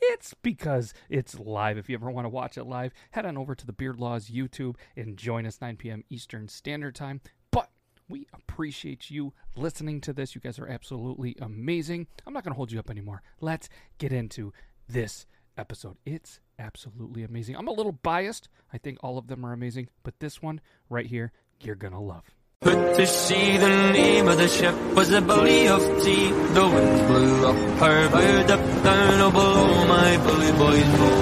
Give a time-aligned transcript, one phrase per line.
[0.00, 1.78] it's because it's live.
[1.78, 4.28] If you ever want to watch it live, head on over to the Beard Laws
[4.28, 6.04] YouTube and join us 9 p.m.
[6.10, 7.20] Eastern Standard Time.
[7.50, 7.70] But
[8.08, 10.34] we appreciate you listening to this.
[10.34, 12.06] You guys are absolutely amazing.
[12.26, 13.22] I'm not going to hold you up anymore.
[13.40, 14.52] Let's get into
[14.88, 15.96] this episode.
[16.04, 17.56] It's absolutely amazing.
[17.56, 18.48] I'm a little biased.
[18.72, 22.00] I think all of them are amazing, but this one right here, you're going to
[22.00, 22.34] love.
[22.62, 26.28] Put to sea, the name of the ship was a Billy of Tea.
[26.28, 31.20] The wind blew up her bow, up down, oh below my bully boys blow.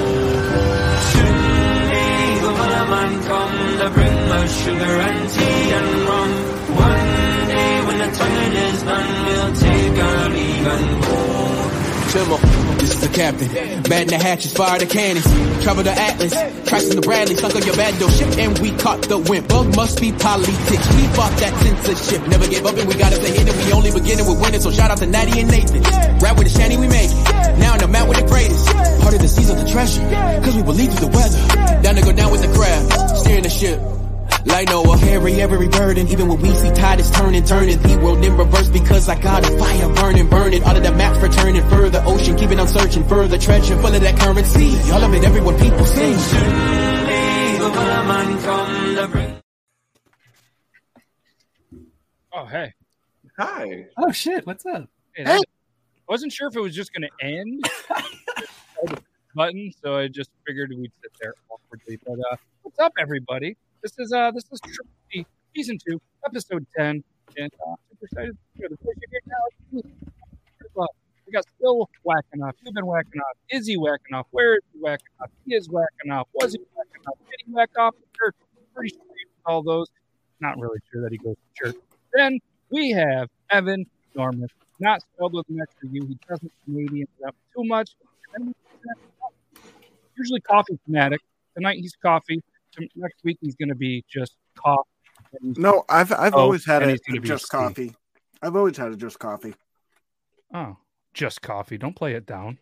[1.13, 1.39] Soon
[1.91, 2.53] may the
[2.91, 6.31] man come to bring us sugar and tea and rum.
[6.75, 11.48] One day when the tonguing is done, we'll take our leave and go.
[12.79, 13.49] This is the captain.
[13.83, 15.27] Batting the hatches, fire the cannons.
[15.63, 16.33] Travel the Atlas,
[16.69, 19.49] tracks in the Bradley, sunk on your bando ship, and we caught the wind.
[19.49, 20.87] Bug must be politics.
[20.95, 22.27] We fought that censorship.
[22.29, 24.61] Never gave up, and we got us ahead, and we only beginning with winning.
[24.61, 25.83] So shout out to Natty and Nathan.
[26.23, 27.59] Rap with the shanty, we make it.
[27.59, 28.67] Now in the mount with the greatest.
[29.03, 30.03] Part of the seas of the treasure,
[30.45, 31.83] cause we believe through the weather.
[31.83, 33.98] Down to go down with the crowd, steering the ship.
[34.47, 38.25] Like Noah, carry every burden, even when we see tide is turning, turning the world
[38.25, 40.63] in reverse because I got a fire burning, burning.
[40.65, 44.19] All of the maps returning further, ocean keeping on searching further, treasure full of that
[44.19, 44.71] currency.
[44.93, 46.15] All of it, everyone people sing.
[46.19, 46.41] Soon
[47.07, 49.41] may the man come to bring
[52.33, 52.73] Oh, hey.
[53.39, 53.87] Hi.
[53.97, 54.89] Oh shit, what's up?
[55.15, 55.43] Hey, that-
[56.09, 57.65] wasn't sure if it was just going to end.
[59.35, 61.99] button, so I just figured we'd sit there awkwardly.
[62.05, 63.57] But uh, what's up, everybody?
[63.83, 64.61] This is uh, this is
[65.55, 67.03] season two, episode ten,
[67.37, 68.97] and uh, super excited to hear the voice
[69.71, 69.83] you
[70.75, 70.87] now.
[71.27, 72.55] We got still whacking off.
[72.65, 73.37] You've been whacking off.
[73.51, 74.27] Is he whacking off?
[74.31, 75.31] Where is he whacking off?
[75.47, 76.27] He is whacking off.
[76.33, 77.19] Was he whacking off?
[77.31, 77.95] Did he whack off?
[78.19, 78.35] Sure.
[78.75, 79.05] Pretty sure
[79.45, 79.89] all those.
[80.41, 81.77] Not really sure that he goes to church.
[82.15, 82.39] Then
[82.71, 84.49] we have Evan Norman,
[84.81, 86.07] not spelled with an extra U.
[86.07, 87.91] He doesn't Canadian up too much.
[90.17, 91.21] Usually coffee fanatic.
[91.55, 92.43] Tonight he's coffee.
[92.97, 94.89] Next week he's going to be just coffee.
[95.43, 97.59] And- No, I've I've Oh, always had it he's gonna just Steve.
[97.61, 97.95] coffee.
[98.43, 99.55] I've always had it just coffee.
[100.55, 100.77] Oh,
[101.13, 101.77] just coffee.
[101.79, 102.59] Don't play it down.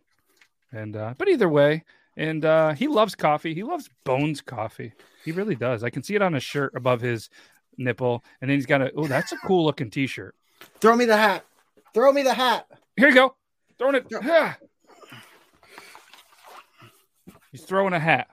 [0.72, 1.84] And uh, but either way,
[2.16, 3.54] and uh, he loves coffee.
[3.54, 4.92] He loves Bones coffee.
[5.24, 5.84] He really does.
[5.84, 7.28] I can see it on his shirt above his
[7.76, 8.90] nipple, and then he's got a.
[8.96, 10.34] Oh, that's a cool looking T-shirt.
[10.80, 11.44] Throw me the hat.
[11.94, 12.66] Throw me the hat.
[12.96, 13.36] Here you go.
[13.78, 14.06] Throwing it.
[14.10, 14.20] Yeah.
[14.24, 14.54] Yeah.
[17.52, 18.28] He's throwing a hat.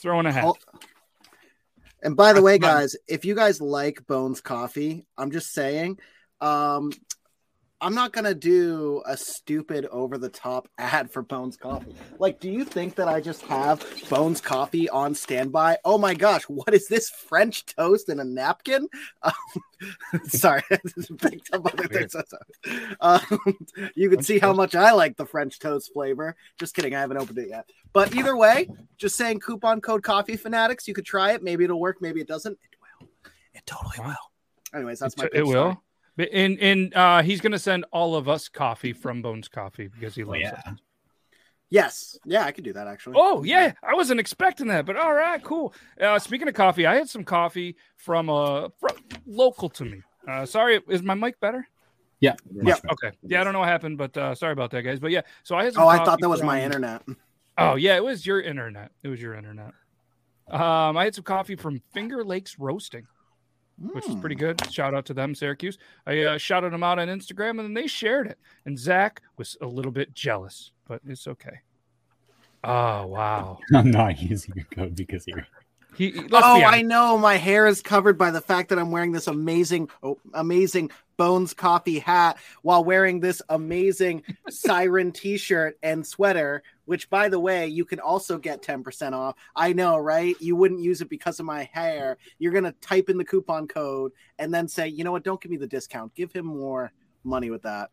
[0.00, 0.44] Throwing a hat.
[0.46, 0.56] Oh,
[2.02, 5.98] And by the way, guys, if you guys like Bones Coffee, I'm just saying,
[6.40, 6.90] um,
[7.82, 11.96] I'm not gonna do a stupid over the top ad for Bones Coffee.
[12.20, 15.78] Like, do you think that I just have Bones Coffee on standby?
[15.84, 18.88] Oh my gosh, what is this French toast in a napkin?
[19.24, 19.32] Um,
[20.28, 20.62] sorry,
[21.18, 22.14] picked up other things.
[23.00, 23.20] Um,
[23.96, 26.36] you can see how much I like the French toast flavor.
[26.60, 27.68] Just kidding, I haven't opened it yet.
[27.92, 30.86] But either way, just saying coupon code coffee fanatics.
[30.86, 31.42] You could try it.
[31.42, 32.00] Maybe it'll work.
[32.00, 32.52] Maybe it doesn't.
[32.52, 33.08] It will.
[33.54, 34.14] It totally will.
[34.72, 35.24] Anyways, that's my.
[35.24, 35.82] It, it will.
[36.16, 39.88] But- And and uh, he's going to send all of us coffee from Bones Coffee
[39.88, 40.60] because he loves yeah.
[40.66, 40.74] it.
[41.70, 42.18] Yes.
[42.26, 43.14] Yeah, I could do that actually.
[43.16, 45.72] Oh yeah, I wasn't expecting that, but all right, cool.
[45.98, 48.96] Uh, speaking of coffee, I had some coffee from uh from
[49.26, 50.02] local to me.
[50.28, 51.66] Uh, sorry, is my mic better?
[52.20, 52.34] Yeah.
[52.52, 52.76] Yeah.
[52.90, 53.16] Okay.
[53.22, 55.00] Yeah, I don't know what happened, but uh, sorry about that, guys.
[55.00, 55.72] But yeah, so I had.
[55.72, 57.02] Some Oh, I thought that was my internet.
[57.56, 58.92] Oh yeah, it was your internet.
[59.02, 59.72] It was your internet.
[60.50, 63.06] Um, I had some coffee from Finger Lakes Roasting,
[63.78, 64.20] which is Hmm.
[64.20, 64.60] pretty good.
[64.72, 65.78] Shout out to them, Syracuse.
[66.06, 68.38] I uh, shouted them out on Instagram, and then they shared it.
[68.66, 71.60] And Zach was a little bit jealous, but it's okay.
[72.64, 73.58] Oh wow.
[73.74, 75.46] I'm not using your code because you're
[75.96, 76.62] He, he- oh.
[76.64, 77.18] I know.
[77.18, 80.90] My hair is covered by the fact that I'm wearing this amazing, oh, amazing
[81.22, 86.64] Bones Coffee hat while wearing this amazing Siren T-shirt and sweater.
[86.84, 89.36] Which, by the way, you can also get 10% off.
[89.54, 90.34] I know, right?
[90.40, 92.18] You wouldn't use it because of my hair.
[92.40, 94.10] You're gonna type in the coupon code
[94.40, 95.22] and then say, you know what?
[95.22, 96.12] Don't give me the discount.
[96.16, 96.90] Give him more
[97.22, 97.90] money with that.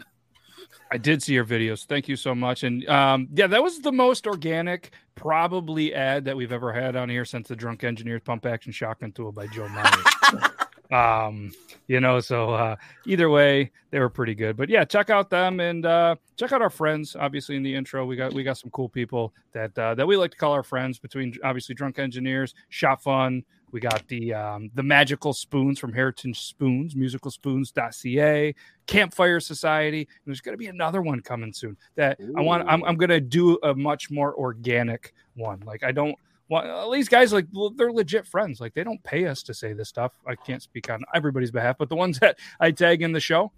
[0.91, 1.85] I did see your videos.
[1.85, 2.63] Thank you so much.
[2.63, 7.09] And um, yeah, that was the most organic, probably ad that we've ever had on
[7.09, 10.49] here since the Drunk Engineers Pump Action Shotgun Tool by Joe Myers.
[10.91, 11.51] Um,
[11.87, 12.75] you know, so uh,
[13.05, 14.57] either way, they were pretty good.
[14.57, 17.15] But yeah, check out them and uh, check out our friends.
[17.19, 20.17] Obviously, in the intro, we got we got some cool people that uh, that we
[20.17, 20.99] like to call our friends.
[20.99, 23.43] Between obviously drunk engineers, shop fun.
[23.71, 28.55] We got the um, the magical spoons from Heritage Spoons, musicalspoons.ca,
[28.87, 30.01] Campfire Society.
[30.01, 32.67] And there's going to be another one coming soon that I want.
[32.67, 35.61] I'm, I'm going to do a much more organic one.
[35.65, 36.15] Like I don't
[36.49, 38.59] well, these guys like they're legit friends.
[38.59, 40.13] Like they don't pay us to say this stuff.
[40.25, 43.51] I can't speak on everybody's behalf, but the ones that I tag in the show,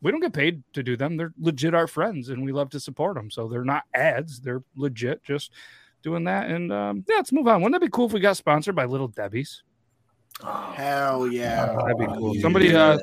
[0.00, 1.16] we don't get paid to do them.
[1.16, 3.30] They're legit our friends, and we love to support them.
[3.30, 4.40] So they're not ads.
[4.40, 5.52] They're legit just
[6.02, 6.48] doing that.
[6.48, 7.60] And um, yeah, let's move on.
[7.60, 9.64] Wouldn't that be cool if we got sponsored by Little Debbie's?
[10.40, 11.66] Hell yeah.
[11.66, 12.34] That'd be cool.
[12.40, 12.98] Somebody, uh,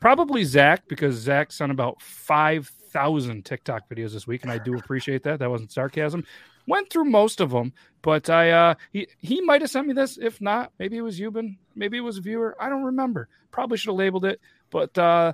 [0.00, 4.76] probably Zach, because Zach sent about five thousand TikTok videos this week, and I do
[4.76, 5.38] appreciate that.
[5.38, 6.24] That wasn't sarcasm.
[6.66, 7.72] Went through most of them,
[8.02, 10.18] but I uh he he might have sent me this.
[10.18, 12.56] If not, maybe it was Euban, maybe it was a viewer.
[12.60, 13.28] I don't remember.
[13.50, 14.40] Probably should have labeled it.
[14.70, 15.32] But uh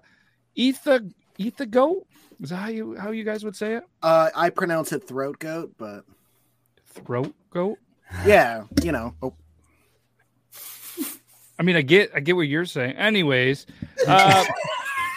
[0.56, 2.06] Etha Etha goat
[2.40, 3.84] is that how you how you guys would say it?
[4.02, 6.04] Uh, I pronounce it throat goat, but
[7.04, 7.78] Throat goat.
[8.26, 9.14] yeah, you know.
[9.22, 9.34] Oh,
[11.58, 12.96] I mean, I get I get what you're saying.
[12.96, 13.66] Anyways,
[14.06, 14.44] uh,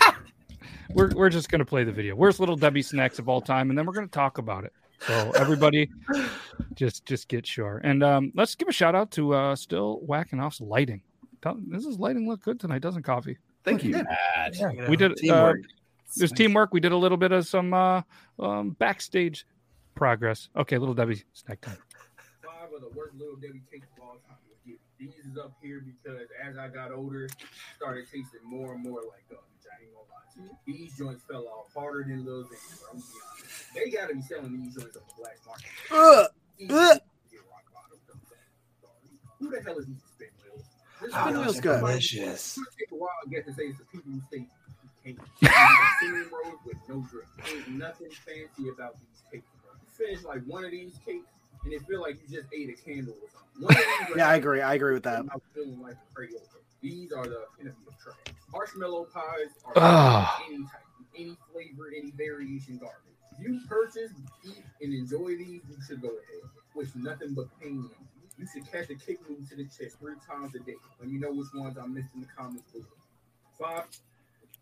[0.93, 2.15] we're we're just gonna play the video.
[2.15, 4.73] Where's Little Debbie snacks of all time, and then we're gonna talk about it.
[5.07, 5.89] So everybody,
[6.75, 7.79] just just get sure.
[7.83, 11.01] And um, let's give a shout out to uh, still whacking off's lighting.
[11.41, 13.37] Tell- This is lighting look good tonight, doesn't coffee?
[13.63, 13.91] Thank you.
[13.91, 15.11] Yeah, You know, we did.
[15.11, 15.61] Uh, teamwork.
[16.17, 16.73] there's teamwork.
[16.73, 18.01] We did a little bit of some uh,
[18.39, 19.45] um, backstage
[19.95, 20.49] progress.
[20.55, 21.77] Okay, Little Debbie snack time.
[22.43, 24.35] five of the worst little Debbie cakes of all time.
[24.99, 27.29] These is up here because as I got older,
[27.77, 29.45] started tasting more and more like garbage.
[29.69, 30.77] I ain't gonna lie to you.
[30.77, 32.49] These joints fell off harder than Lil Xan.
[32.49, 32.57] bro.
[32.91, 33.73] I'm gonna be honest.
[33.75, 35.69] They gotta be selling these joints on the black market.
[35.91, 36.27] Ugh.
[36.59, 36.99] Easy Ugh.
[36.99, 38.47] to get rock bottom from that.
[39.39, 40.65] Who the hell is these spin wheels?
[41.01, 41.79] This spin those wheels are good.
[41.79, 42.57] delicious.
[42.57, 45.15] It could take a while, I guess, to say it's the people who say you
[45.15, 45.19] can't.
[46.01, 47.25] Cinnamon rolls with no drip.
[47.47, 49.71] Ain't nothing fancy about these cakes, bro.
[49.79, 51.27] You finish like one of these cakes,
[51.63, 53.63] and it feel like you just ate a candle or something.
[53.63, 54.61] One of these Yeah, I agree.
[54.61, 55.19] I agree with that.
[55.19, 56.41] I'm feeling like a Crayola.
[56.81, 58.35] These are the epitome of trash.
[58.51, 60.81] Marshmallow pies are any type,
[61.17, 62.95] any flavor, any variation garbage.
[63.37, 64.11] If you purchase,
[64.45, 66.49] eat, and enjoy these, you should go ahead.
[66.75, 67.89] Wish nothing but pain.
[68.37, 70.75] You should catch a kick move to the chest three times a day.
[70.99, 72.85] Let me know which ones I missed in the comments below.
[73.59, 73.85] Five.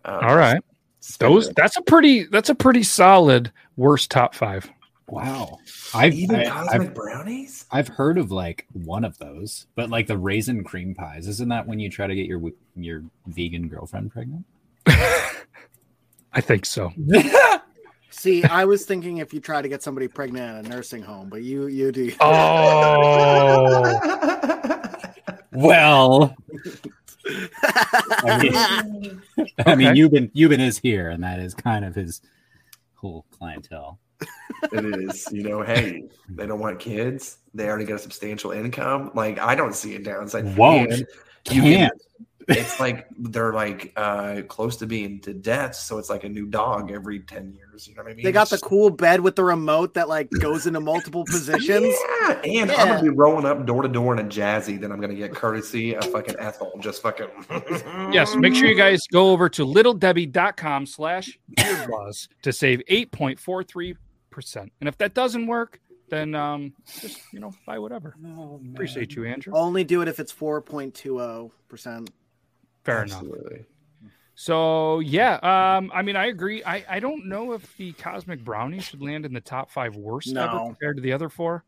[0.04, 0.62] Uh, All right,
[1.20, 4.70] those that's a pretty that's a pretty solid worst top five.
[5.10, 5.60] Wow.
[5.94, 7.66] I've, even I, cosmic I've brownies.
[7.72, 11.66] I've heard of like one of those, but like the raisin cream pies, isn't that
[11.66, 12.42] when you try to get your
[12.76, 14.46] your vegan girlfriend pregnant?
[14.88, 16.92] I think so.
[18.10, 21.30] See, I was thinking if you try to get somebody pregnant at a nursing home,
[21.30, 22.12] but you you do.
[22.20, 23.84] Oh,
[25.54, 26.36] Well,
[27.26, 28.56] I mean,
[29.66, 30.00] I mean, Okay.
[30.00, 32.22] Euban Euban is here, and that is kind of his
[32.96, 34.00] whole clientele.
[34.72, 35.28] It is.
[35.32, 37.38] You know, hey, they don't want kids.
[37.54, 39.12] They already got a substantial income.
[39.16, 40.58] Like, I don't see a downside.
[40.58, 40.92] Won't.
[40.92, 41.08] And
[41.52, 41.94] you Can't.
[42.50, 46.46] it's like they're like uh close to being to death, so it's like a new
[46.46, 47.88] dog every 10 years.
[47.88, 48.26] You know what I mean?
[48.26, 51.96] They got the cool bed with the remote that like goes into multiple positions.
[52.20, 54.80] Yeah, and I'm gonna be rolling up door to door in a jazzy.
[54.80, 56.74] Then I'm gonna get courtesy a fucking Ethel.
[56.80, 57.28] Just fucking
[58.12, 58.36] yes.
[58.36, 63.96] Make sure you guys go over to littledebbie.com slash beardlaws to save 8.43%.
[64.80, 65.80] And if that doesn't work,
[66.10, 68.16] then um, just, you know, buy whatever.
[68.74, 69.54] Appreciate you, Andrew.
[69.56, 72.10] Only do it if it's four point two zero percent.
[72.84, 73.24] Fair enough.
[73.24, 73.66] Absolutely.
[74.36, 75.34] So yeah,
[75.78, 76.64] um, I mean, I agree.
[76.64, 80.36] I, I don't know if the Cosmic Brownie should land in the top five worst
[80.38, 81.64] ever compared to the other four.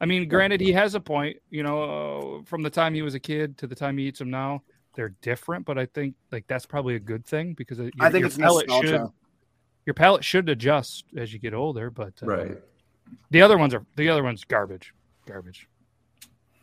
[0.00, 1.38] I mean, granted, he has a point.
[1.50, 4.20] You know, uh, from the time he was a kid to the time he eats
[4.20, 4.62] them now,
[4.94, 5.66] they're different.
[5.66, 8.36] But I think like that's probably a good thing because it- I think your it's
[8.36, 9.12] palate should nostalgia.
[9.86, 11.90] Your palate should adjust as you get older.
[11.90, 12.58] But uh, Right.
[13.30, 14.92] the other ones are the other ones garbage,
[15.26, 15.68] garbage.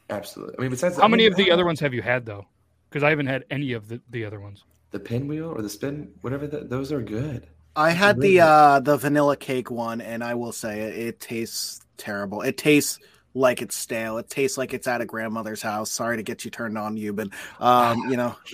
[0.09, 0.55] Absolutely.
[0.57, 2.45] I mean, besides How many I mean, of the other ones have you had though?
[2.89, 4.63] Because I haven't had any of the, the other ones.
[4.91, 7.47] the pinwheel or the spin, whatever that those are good.
[7.75, 8.41] I had Really the good.
[8.43, 12.41] uh the vanilla cake one, and I will say it, it tastes terrible.
[12.43, 12.99] It tastes
[13.33, 14.17] like it's stale.
[14.17, 15.91] It tastes like it's at a grandmother's house.
[15.91, 18.35] Sorry to get you turned on, you, but um, you know,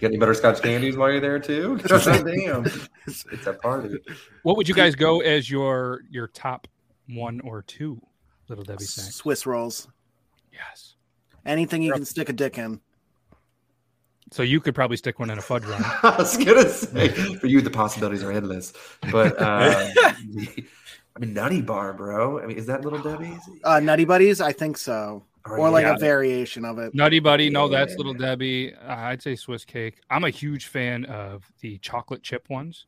[0.00, 1.78] Got any butterscotch candies while you're there too?
[1.88, 2.66] Damn,
[3.06, 3.96] it's a party.
[4.42, 6.68] What would you guys go as your your top
[7.08, 8.00] one or two
[8.48, 9.14] little Debbie snacks?
[9.16, 9.88] Swiss rolls.
[10.52, 10.94] Yes.
[11.44, 12.80] Anything you can stick a dick in.
[14.32, 15.84] So you could probably stick one in a fudge round.
[16.02, 18.72] I was gonna say for you the possibilities are endless,
[19.12, 19.88] but uh,
[21.16, 22.40] I mean Nutty Bar, bro.
[22.40, 23.40] I mean, is that Little Debbie's?
[23.64, 25.24] Uh, Nutty Buddies, I think so.
[25.48, 25.94] or like yeah.
[25.94, 26.94] a variation of it.
[26.94, 27.96] Nutty Buddy, no, that's Yeah.
[27.98, 28.74] Little Debbie.
[28.74, 30.00] Uh, I'd say Swiss cake.
[30.10, 32.86] I'm a huge fan of the chocolate chip ones.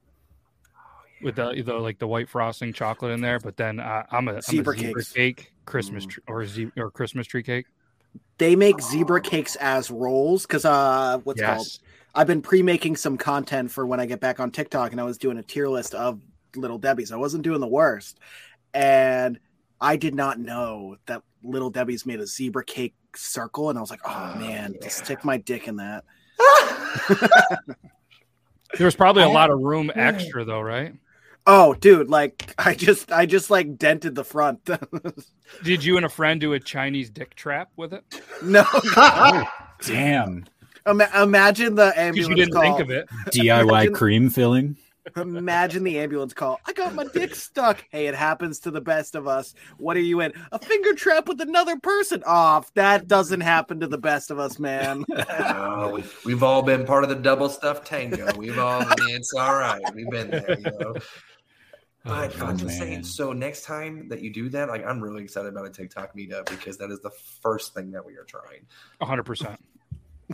[1.21, 4.35] With the, the like the white frosting chocolate in there, but then uh, I'm a,
[4.35, 6.11] I'm Zebra a zebra cake Christmas Mm.
[6.11, 7.67] tree or ze- or Christmas tree cake.
[8.39, 11.67] They make zebra cakes as rolls because uh, what's it called?
[12.15, 15.19] I've been pre-making some content for when I get back on TikTok, and I was
[15.19, 16.21] doing a tier list of
[16.57, 17.13] Little Debbie's.
[17.13, 18.19] I wasn't doing the worst,
[18.75, 19.39] and
[19.81, 23.91] I did not know that Little Debbie's made a zebra cake circle, and I was
[23.91, 24.89] like, oh Oh, man, yeah.
[24.89, 26.05] stick my dick in that.
[28.79, 30.95] there's probably a I- lot of room extra though, right?
[31.47, 34.69] Oh, dude, like I just, I just like dented the front.
[35.65, 38.05] Did you and a friend do a Chinese dick trap with it?
[38.43, 39.45] no, oh,
[39.87, 40.45] Damn.
[40.87, 42.63] Ima- imagine the Because ambulance you didn't call.
[42.63, 43.09] think of it.
[43.29, 44.77] DIY Imagine- cream filling.
[45.17, 46.61] Imagine the ambulance call.
[46.67, 47.85] I got my dick stuck.
[47.91, 49.55] Hey, it happens to the best of us.
[49.79, 50.33] What are you in?
[50.53, 52.23] A finger trap with another person?
[52.27, 52.73] Off.
[52.75, 55.05] that doesn't happen to the best of us, man.
[55.41, 58.29] Oh, we- we've all been part of the double stuffed tango.
[58.37, 59.81] We've all, I mean, it's all right.
[59.95, 60.95] We've been there, you know.
[62.05, 65.23] But Oh, I'm just saying, so next time that you do that, like I'm really
[65.23, 67.11] excited about a TikTok meetup because that is the
[67.43, 68.67] first thing that we are trying.
[69.03, 69.57] 100%.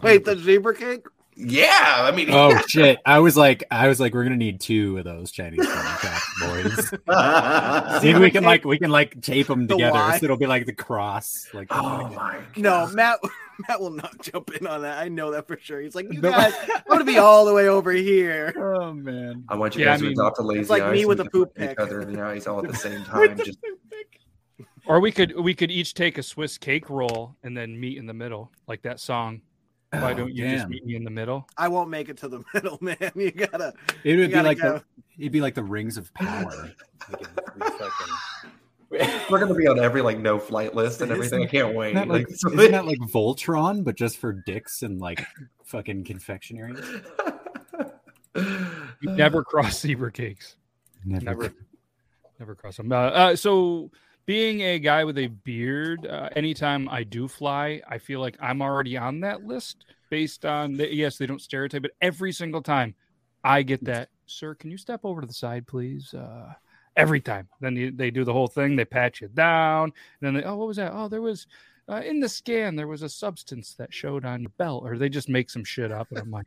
[0.02, 1.06] Wait, the zebra cake?
[1.36, 2.98] Yeah, I mean, Oh shit!
[3.04, 6.40] I was like, I was like, we're gonna need two of those Chinese corn chops,
[6.40, 6.92] boys.
[8.04, 9.92] Maybe we can like, we can like tape them The together.
[9.94, 10.18] Y?
[10.18, 11.48] So it'll be like the cross.
[11.52, 13.18] Like, oh my, No, Matt.
[13.68, 14.98] Matt will not jump in on that.
[14.98, 15.80] I know that for sure.
[15.80, 18.52] He's like, you guys, I'm gonna be all the way over here.
[18.56, 19.44] Oh man.
[19.48, 21.18] I want you Yeah, guys I mean, to adopt a lazy like eye me with
[21.20, 21.70] we a can poop look pic.
[21.72, 23.36] each other in the eyes all at the same time.
[23.38, 23.58] Just
[24.86, 28.06] Or we could we could each take a Swiss cake roll and then meet in
[28.06, 29.40] the middle, like that song.
[30.02, 31.46] Why Oh, don't you just meet me in the middle?
[31.56, 32.96] I won't make it to the middle, man.
[33.14, 33.74] You gotta.
[34.04, 34.74] It would be like go.
[34.74, 34.84] the,
[35.18, 36.70] it'd be like the rings of power.
[37.10, 38.16] Like in three fucking-
[39.28, 41.42] we're gonna be on every like no flight list and everything.
[41.42, 41.96] I can't wait.
[41.96, 45.24] Isn't that like, Like, isn't that like Voltron, but just for dicks and like
[45.64, 46.74] fucking confectionery?
[49.02, 50.56] Never cross zebra cakes.
[51.04, 51.24] Never.
[51.24, 51.52] Never,
[52.38, 52.90] never cross them.
[52.92, 53.90] Uh, uh, so,
[54.26, 58.62] being a guy with a beard, uh, anytime I do fly, I feel like I'm
[58.62, 62.94] already on that list based on the, yes, they don't stereotype, but every single time
[63.42, 66.14] I get that, sir, can you step over to the side, please?
[66.14, 66.52] Uh,
[66.96, 67.48] every time.
[67.60, 68.76] Then you, they do the whole thing.
[68.76, 69.92] They pat you down.
[70.20, 70.92] Then they, oh, what was that?
[70.94, 71.46] Oh, there was
[71.88, 75.08] uh, in the scan, there was a substance that showed on your belt, or they
[75.08, 76.08] just make some shit up.
[76.10, 76.46] And I'm like,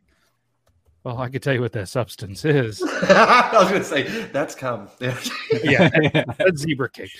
[1.04, 2.82] well, I could tell you what that substance is.
[3.02, 4.02] I was gonna say
[4.32, 4.88] that's come.
[5.00, 5.18] Yeah.
[5.64, 7.12] Yeah, that's zebra cake.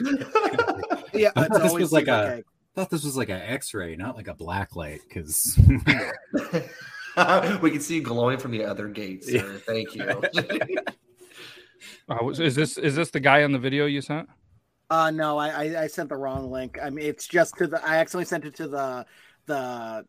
[1.15, 2.45] Yeah, I thought this always was like a- cake.
[2.77, 5.59] I thought this was like an X-ray, not like a black light, because
[7.61, 9.61] we can see you glowing from the other gate, sir.
[9.67, 10.05] Thank you.
[12.09, 14.29] Uh, is this is this the guy on the video you sent?
[14.91, 16.79] Uh no, I, I I sent the wrong link.
[16.81, 17.85] I mean, it's just to the.
[17.85, 19.07] I accidentally sent it to the
[19.47, 20.05] the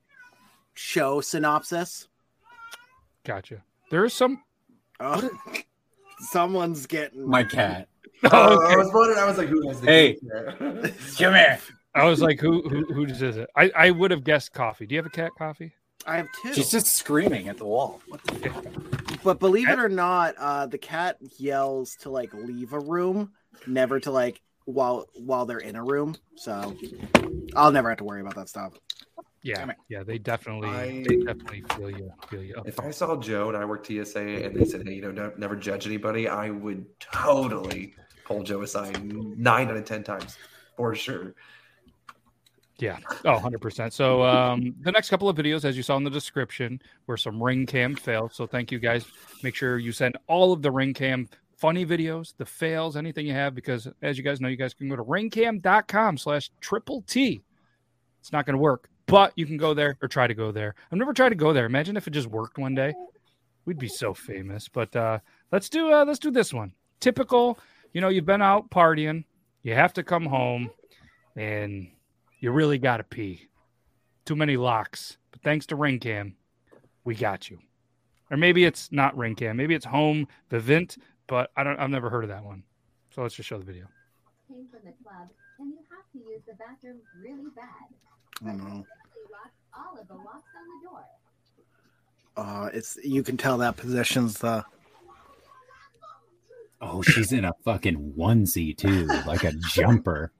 [0.75, 2.07] show synopsis.
[3.25, 3.63] Gotcha.
[3.91, 4.43] There is some.
[5.01, 5.29] Oh,
[6.31, 7.87] someone's getting my cat.
[8.25, 9.17] Oh, I was wondering.
[9.17, 10.07] I was like, who has the Hey.
[10.11, 10.51] gate there?
[11.17, 11.57] Come here.
[11.95, 13.49] I was like, who who who is it?
[13.55, 14.85] I I would have guessed coffee.
[14.85, 15.71] Do you have a cat coffee?
[16.05, 16.53] I have two.
[16.53, 18.01] She's just screaming at the wall.
[19.23, 23.31] But believe it or not, uh, the cat yells to like leave a room,
[23.65, 26.15] never to like while while they're in a room.
[26.35, 26.75] So
[27.55, 28.73] I'll never have to worry about that stuff.
[29.41, 30.03] Yeah, yeah.
[30.03, 32.61] They definitely I- they definitely feel you feel you.
[32.65, 35.39] If I saw Joe and I worked TSA and they said, hey, you know, don't,
[35.39, 37.93] never judge anybody, I would totally
[38.25, 40.37] pull Joe aside nine out of 10 times
[40.75, 41.35] for sure.
[42.79, 42.97] Yeah.
[43.25, 43.91] Oh, 100%.
[43.91, 47.41] So um, the next couple of videos, as you saw in the description, were some
[47.41, 48.35] ring cam fails.
[48.35, 49.05] So thank you guys.
[49.43, 51.27] Make sure you send all of the ring cam
[51.57, 54.87] funny videos, the fails, anything you have, because as you guys know, you guys can
[54.87, 57.41] go to ringcam.com slash triple T.
[58.21, 60.75] It's not going to work, but you can go there or try to go there.
[60.91, 61.65] I've never tried to go there.
[61.65, 62.93] Imagine if it just worked one day.
[63.65, 64.67] We'd be so famous.
[64.67, 65.19] But uh,
[65.51, 66.73] let's do uh, let's do this one.
[66.99, 67.59] Typical,
[67.93, 69.23] you know, you've been out partying,
[69.63, 70.69] you have to come home,
[71.35, 71.89] and
[72.39, 73.47] you really got to pee.
[74.25, 75.17] Too many locks.
[75.31, 76.33] But thanks to RingCam,
[77.03, 77.59] we got you.
[78.31, 79.55] Or maybe it's not RingCam.
[79.55, 80.97] Maybe it's Home Vivint,
[81.27, 81.79] but I don't.
[81.79, 82.63] I've never heard of that one.
[83.13, 83.85] So let's just show the video.
[84.47, 87.89] came from the club, and you have to use the bathroom really bad.
[88.45, 88.85] I don't know.
[89.29, 91.05] Quickly lock all of the locks on the door.
[92.37, 94.63] Uh, it's you can tell that position's the
[96.81, 100.31] Oh, she's in a fucking onesie too, like a jumper.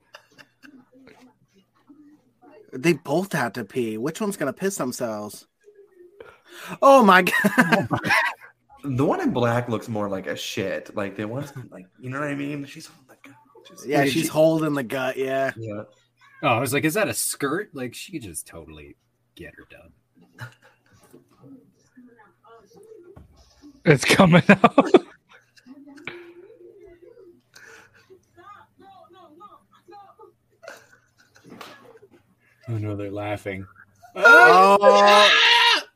[2.72, 3.98] they both had to pee.
[3.98, 5.46] Which one's gonna piss themselves?
[6.80, 7.88] Oh my god!
[8.84, 10.94] The one in black looks more like a shit.
[10.96, 12.64] Like the one's like, you know what I mean?
[12.64, 13.36] She's holding the gun.
[13.68, 15.16] She's- yeah, she's holding the gut.
[15.18, 15.82] Yeah, Yeah.
[16.42, 17.70] Oh, I was like, is that a skirt?
[17.74, 18.96] Like she just totally
[19.34, 20.48] get her done.
[23.84, 24.90] It's coming out.
[32.68, 33.66] Oh no, they're laughing.
[34.14, 35.28] Oh,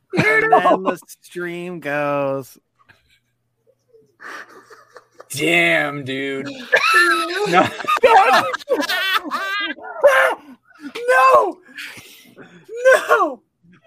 [0.17, 2.57] and then the stream goes.
[5.29, 6.47] Damn, dude.
[7.47, 7.67] No.
[11.07, 11.59] no.
[12.85, 13.41] No.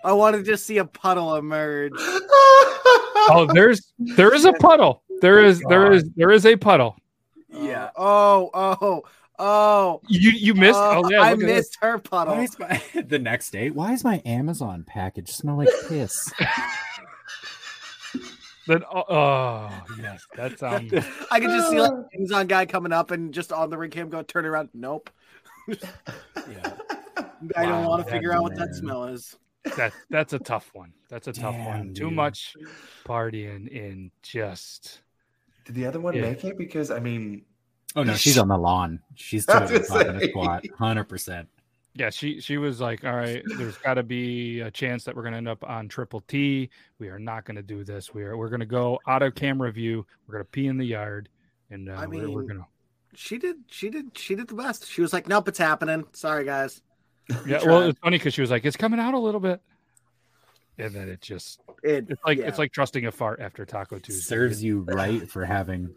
[0.04, 1.92] I want to just see a puddle emerge.
[1.96, 5.02] oh, there's there is a puddle.
[5.20, 6.96] There is there is there is a puddle.
[7.50, 7.90] Yeah.
[7.96, 9.02] Oh, oh,
[9.38, 10.00] oh.
[10.08, 10.78] You you missed.
[10.78, 11.56] Oh, oh yeah, I look at this.
[11.56, 12.34] missed her puddle.
[12.34, 13.70] Why is my the next day?
[13.70, 16.32] Why is my Amazon package smell like piss?
[18.68, 20.88] That, oh, oh yes, that's um.
[21.30, 23.90] I could just see like an Amazon guy coming up and just on the ring
[23.90, 24.68] cam go turn around.
[24.74, 25.10] Nope.
[25.68, 26.72] yeah.
[27.56, 29.36] I don't Wow, want to figure out what that smell is.
[29.76, 30.92] that that's a tough one.
[31.08, 31.86] That's a tough one.
[31.86, 32.54] Damn, Too much
[33.06, 35.00] partying in just.
[35.64, 36.22] Did the other one Yeah.
[36.22, 36.56] make it?
[36.58, 37.42] Because I mean,
[37.96, 39.00] Oh no, she's on the lawn.
[39.14, 40.64] She's totally gonna talking a squat.
[40.78, 41.48] Hundred percent.
[41.98, 45.22] Yeah, she she was like, "All right, there's got to be a chance that we're
[45.22, 46.70] going to end up on Triple T.
[47.00, 48.14] We are not going to do this.
[48.14, 50.06] We are we're going to go out of camera view.
[50.26, 51.28] We're going to pee in the yard,
[51.70, 52.66] and uh, I we're, we're going to."
[53.16, 53.56] She did.
[53.66, 54.16] She did.
[54.16, 54.88] She did the best.
[54.88, 56.82] She was like, "Nope, it's happening." Sorry, guys.
[57.46, 59.60] Yeah, well, it's funny because she was like, "It's coming out a little bit,"
[60.78, 62.46] and then it just It, it's like yeah.
[62.46, 64.22] it's like trusting a fart after Taco Tuesday.
[64.22, 65.94] Serves you right for having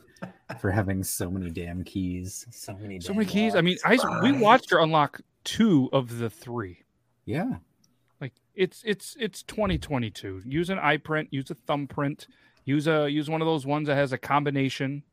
[0.59, 2.45] for having so many damn keys.
[2.49, 3.55] So many so damn many keys.
[3.55, 4.03] I mean, locks.
[4.03, 6.83] I we watched her unlock two of the three.
[7.25, 7.55] Yeah.
[8.19, 10.43] Like it's it's it's 2022.
[10.45, 12.27] Use an eye print, use a thumbprint,
[12.65, 15.03] use a use one of those ones that has a combination.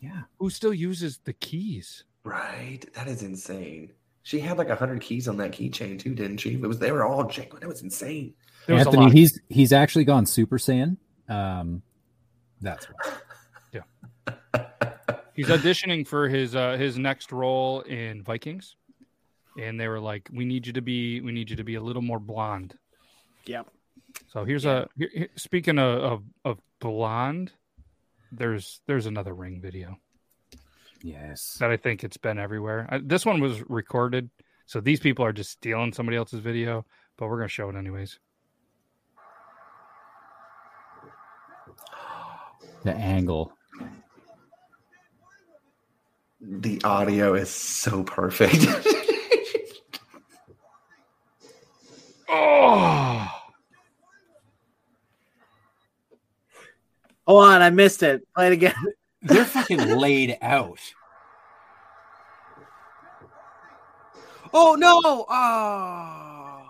[0.00, 0.22] Yeah.
[0.38, 2.04] Who still uses the keys?
[2.24, 2.84] right?
[2.94, 3.90] That is insane.
[4.22, 6.52] She had like hundred keys on that keychain too, didn't she?
[6.54, 7.60] It was they were all jingling.
[7.60, 8.34] That was insane.
[8.66, 9.12] There Anthony, lot.
[9.12, 10.98] he's he's actually gone Super Saiyan.
[11.28, 11.82] Um
[12.60, 13.12] that's why.
[13.72, 14.64] Yeah.
[15.34, 18.76] he's auditioning for his uh his next role in Vikings.
[19.58, 21.80] And they were like, "We need you to be we need you to be a
[21.82, 22.78] little more blonde."
[23.46, 23.66] Yep.
[24.28, 27.52] So here's a here, here- speaking of, of of blonde,
[28.30, 29.98] there's there's another ring video.
[31.02, 31.56] Yes.
[31.60, 32.86] that I think it's been everywhere.
[32.90, 34.30] I, this one was recorded,
[34.66, 36.84] so these people are just stealing somebody else's video,
[37.16, 38.18] but we're gonna show it anyways.
[42.84, 43.52] The angle.
[46.40, 48.64] The audio is so perfect.
[52.28, 53.26] Oh,
[57.26, 58.26] Hold on, I missed it.
[58.34, 58.74] Play it again.
[59.22, 60.78] They're fucking laid out.
[64.54, 65.26] Oh no!
[65.28, 66.64] Oh.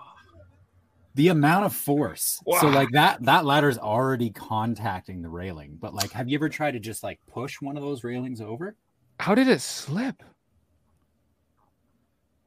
[1.15, 2.41] The amount of force.
[2.59, 5.77] So like that that ladder's already contacting the railing.
[5.79, 8.75] But like have you ever tried to just like push one of those railings over?
[9.19, 10.23] how did it slip?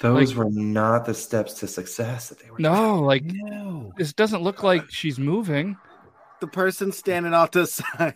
[0.02, 2.58] Those Like- were not the steps to success that they were.
[2.58, 3.92] No, like No.
[3.96, 5.76] this doesn't look like she's moving.
[6.40, 8.14] The person standing off to the side.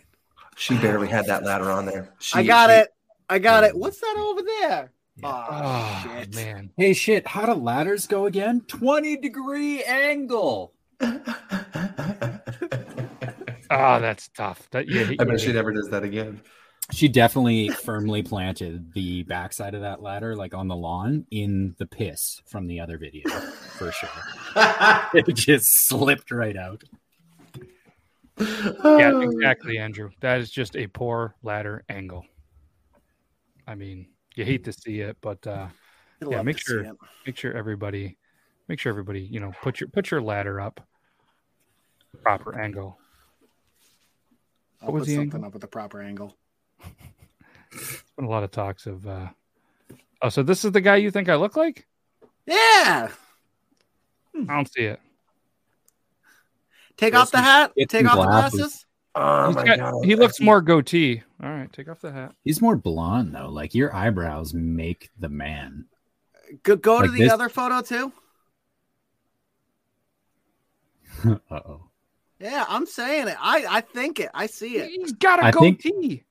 [0.57, 2.13] She barely had that ladder on there.
[2.19, 2.89] She, I got she- it.
[3.29, 3.75] I got it.
[3.77, 4.91] What's that over there?
[5.23, 6.35] Oh, Oh, shit.
[6.35, 8.61] man, Hey shit, how do ladders go again?
[8.67, 10.73] 20 degree angle.
[13.69, 14.67] ah, that's tough.
[14.71, 16.41] That yeah, I bet she never does that again.
[16.91, 21.85] She definitely firmly planted the backside of that ladder, like on the lawn, in the
[21.85, 24.09] piss from the other video, for sure.
[25.13, 26.83] It just slipped right out.
[28.39, 30.11] yeah, exactly, Andrew.
[30.21, 32.25] That is just a poor ladder angle.
[33.67, 35.67] I mean, you hate to see it, but uh,
[36.21, 36.83] You'll yeah, make sure
[37.25, 38.17] make sure everybody
[38.67, 40.81] make sure everybody you know put your put your ladder up
[42.23, 42.97] proper angle
[44.81, 45.47] I'll was put the something angle?
[45.47, 46.35] up with the proper angle.
[48.15, 49.27] Been a lot of talks of uh
[50.21, 51.85] oh so this is the guy you think i look like
[52.45, 53.09] Yeah.
[54.35, 54.99] i don't see it
[56.97, 57.73] Take Yes, off the hat.
[57.89, 58.59] Take off the glasses.
[58.59, 58.85] glasses.
[59.13, 62.33] Oh He's my got- god, he looks more goatee all right take off the hat
[62.43, 63.49] He's more blonde though.
[63.49, 65.85] Like your eyebrows make the man.
[66.63, 68.11] Go, go to the this- other photo too.
[71.25, 71.81] uh oh.
[72.39, 73.37] Yeah, I'm saying it.
[73.39, 74.29] I I think it.
[74.33, 74.89] I see it.
[74.89, 76.23] he's got a I think- goatee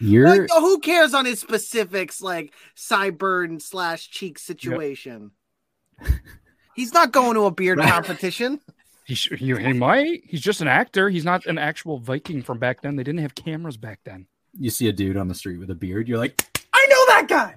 [0.00, 5.32] You're Like, who cares on his specifics, like sideburn slash cheek situation?
[6.74, 7.90] He's not going to a beard Right.
[7.92, 8.60] competition.
[9.04, 12.58] he, sh- he, he might he's just an actor he's not an actual viking from
[12.58, 14.26] back then they didn't have cameras back then
[14.58, 16.40] you see a dude on the street with a beard, you're like,
[16.72, 17.54] I know that guy.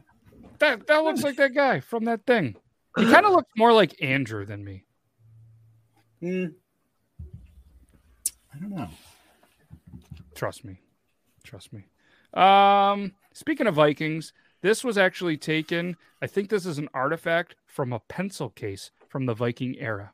[0.59, 2.55] that that looks like that guy from that thing
[2.97, 4.83] He kind of looks more like Andrew than me.
[6.19, 6.45] Hmm.
[8.53, 8.89] I don't know.
[10.35, 10.77] Trust me.
[11.43, 11.85] Trust me.
[12.33, 15.97] Um, speaking of Vikings, this was actually taken.
[16.21, 20.13] I think this is an artifact from a pencil case from the Viking era.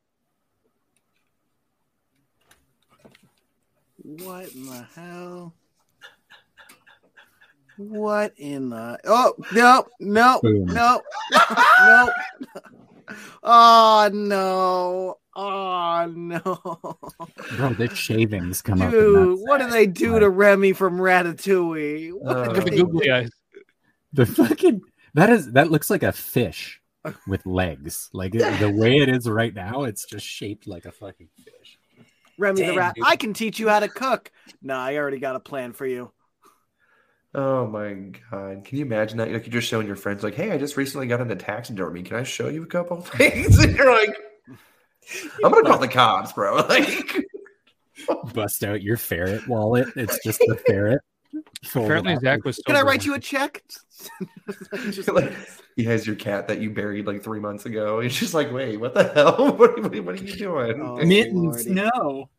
[4.01, 5.53] What in the hell?
[7.77, 8.99] What in the?
[9.05, 11.01] Oh no, no, no,
[11.31, 12.09] no!
[13.43, 15.18] Oh no!
[15.35, 16.39] Oh no!
[17.57, 18.91] Bro, the shavings come up.
[18.91, 22.13] Dude, what do they do Like, to Remy from Ratatouille?
[22.13, 23.29] What Uh, did Look at the googly eyes.
[24.11, 24.81] The fucking
[25.13, 26.81] that is that looks like a fish
[27.27, 28.09] with legs.
[28.11, 31.77] Like the way it is right now, it's just shaped like a fucking fish.
[32.37, 32.95] Remy the rat.
[32.95, 33.05] dude.
[33.07, 34.31] I can teach you how to cook.
[34.61, 36.11] No, I already got a plan for you.
[37.35, 37.93] Oh my
[38.31, 38.65] god!
[38.65, 39.31] Can you imagine that?
[39.31, 42.01] Like you're just showing your friends, like, "Hey, I just recently got into taxidermy.
[42.01, 44.15] Can I show you a couple things?" And you're like,
[45.43, 47.25] "I'm gonna call the cops, bro." Like,
[48.33, 49.89] Bust out your ferret wallet.
[49.97, 51.01] It's just the ferret.
[51.63, 52.21] folded Apparently, up.
[52.21, 52.57] Zach was.
[52.65, 53.61] Can I write you a check?
[54.91, 55.33] Just like
[55.75, 57.99] he has your cat that you buried like three months ago.
[57.99, 59.35] He's just like, "Wait, what the hell?
[59.57, 60.95] What, what, what are you doing?" Oh.
[61.05, 61.67] mittens.
[61.67, 61.73] Lordy.
[61.73, 62.29] No.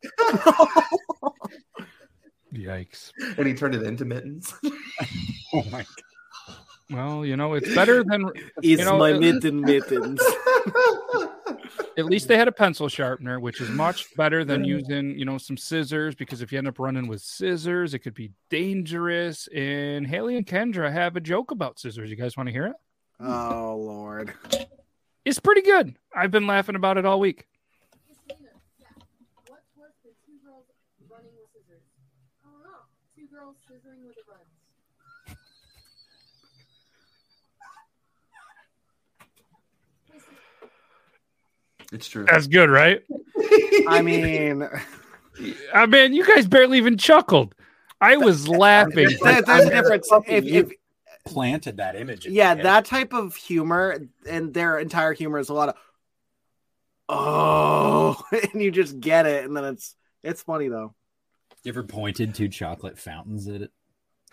[2.52, 3.12] Yikes.
[3.38, 4.52] And he turned it into mittens.
[5.52, 5.84] Oh my
[6.90, 8.30] Well, you know, it's better than
[8.62, 10.20] It's know, my mitten mittens.
[11.96, 15.38] At least they had a pencil sharpener, which is much better than using, you know,
[15.38, 19.48] some scissors because if you end up running with scissors, it could be dangerous.
[19.48, 22.10] And Haley and Kendra have a joke about scissors.
[22.10, 22.76] You guys want to hear it?
[23.20, 24.32] Oh Lord.
[25.24, 25.96] It's pretty good.
[26.14, 27.46] I've been laughing about it all week.
[28.26, 28.86] Christina, yeah.
[29.46, 30.64] What was the two girls
[31.08, 31.82] running with scissors?
[32.42, 32.88] I don't know.
[33.14, 34.48] Two girls scissoring with the runs.
[41.92, 42.24] It's true.
[42.24, 43.02] That's good, right?
[43.88, 44.68] I mean,
[45.74, 47.54] I mean, you guys barely even chuckled.
[48.00, 49.08] I was laughing.
[49.22, 50.08] there- there's a difference.
[50.26, 50.72] If, if
[51.24, 52.26] planted that image.
[52.26, 53.98] in yeah, that type of humor
[54.28, 55.74] and their entire humor is a lot of
[57.08, 58.22] oh,
[58.52, 60.94] and you just get it, and then it's it's funny though.
[61.62, 63.70] You ever pointed two chocolate fountains at it?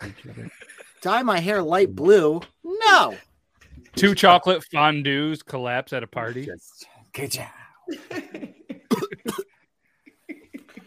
[0.04, 0.50] each other?
[1.02, 2.40] Dye my hair light blue?
[2.64, 3.16] No.
[3.94, 6.46] Two chocolate fondues collapse at a party.
[6.46, 7.50] Just ka-chow.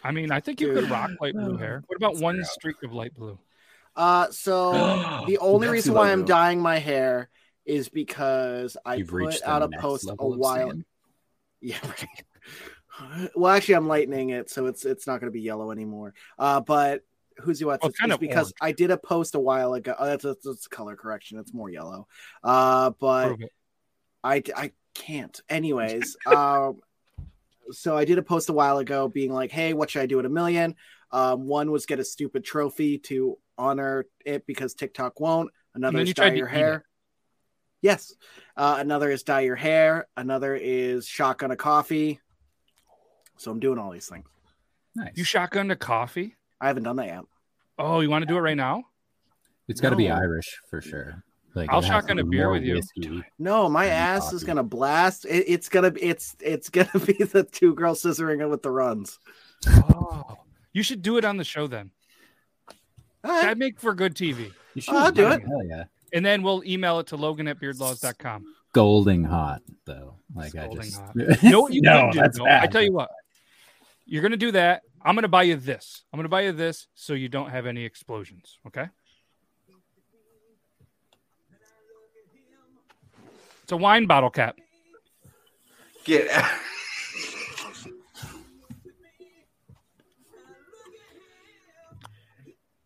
[0.03, 1.83] I mean, I think you could rock light blue hair.
[1.87, 3.37] What about Let's one streak of light blue?
[3.95, 4.71] Uh, so
[5.27, 6.27] the only That's reason why I'm know.
[6.27, 7.29] dyeing my hair
[7.65, 10.67] is because I You've put reached out a next post a level of while.
[10.69, 10.85] Sam.
[11.63, 13.29] Yeah, right.
[13.35, 16.15] Well, actually, I'm lightening it, so it's it's not going to be yellow anymore.
[16.39, 17.01] Uh, but
[17.37, 18.53] who's you what's Well, it's kind of because orange.
[18.61, 19.93] I did a post a while ago.
[19.99, 21.37] Oh, that's, that's, that's color correction.
[21.37, 22.07] It's more yellow.
[22.43, 23.51] Uh, but Prove it.
[24.23, 25.39] I I can't.
[25.49, 26.81] Anyways, um,
[27.71, 30.19] so I did a post a while ago, being like, "Hey, what should I do
[30.19, 30.75] at a million?
[31.11, 35.51] Um, one was get a stupid trophy to honor it because TikTok won't.
[35.75, 36.85] Another is you dye your eat hair.
[37.81, 38.13] Yes.
[38.55, 40.07] Uh, another is dye your hair.
[40.15, 42.19] Another is shotgun a coffee.
[43.37, 44.25] So I'm doing all these things.
[44.95, 45.13] Nice.
[45.15, 46.35] You shotgun a coffee?
[46.59, 47.23] I haven't done that yet.
[47.79, 48.83] Oh, you want to do it right now?
[49.67, 51.23] It's got to be Irish for sure.
[51.53, 52.75] Like I'll it has shotgun a beer with you.
[52.75, 53.23] whiskey.
[53.37, 55.25] No, my Maybe ass is gonna blast.
[55.25, 58.71] It, it's gonna be it's it's gonna be the two girls scissoring it with the
[58.71, 59.19] runs.
[59.67, 60.37] Oh,
[60.73, 61.91] you should do it on the show then.
[63.23, 63.41] All right.
[63.43, 64.51] That'd make for good TV.
[64.73, 65.41] You should I'll do it.
[65.41, 65.83] Hell yeah.
[66.13, 68.45] And then we'll email it to Logan at beardlaws.com.
[68.73, 70.15] Golding hot though.
[70.33, 71.11] Like I just hot.
[71.43, 72.19] You know what you no, could do?
[72.21, 72.45] that's though?
[72.45, 73.11] I tell you what,
[74.05, 74.83] you're gonna do that.
[75.03, 76.03] I'm gonna buy you this.
[76.13, 78.57] I'm gonna buy you this so you don't have any explosions.
[78.67, 78.87] Okay.
[83.71, 84.59] It's a wine bottle cap.
[86.03, 86.43] Get out.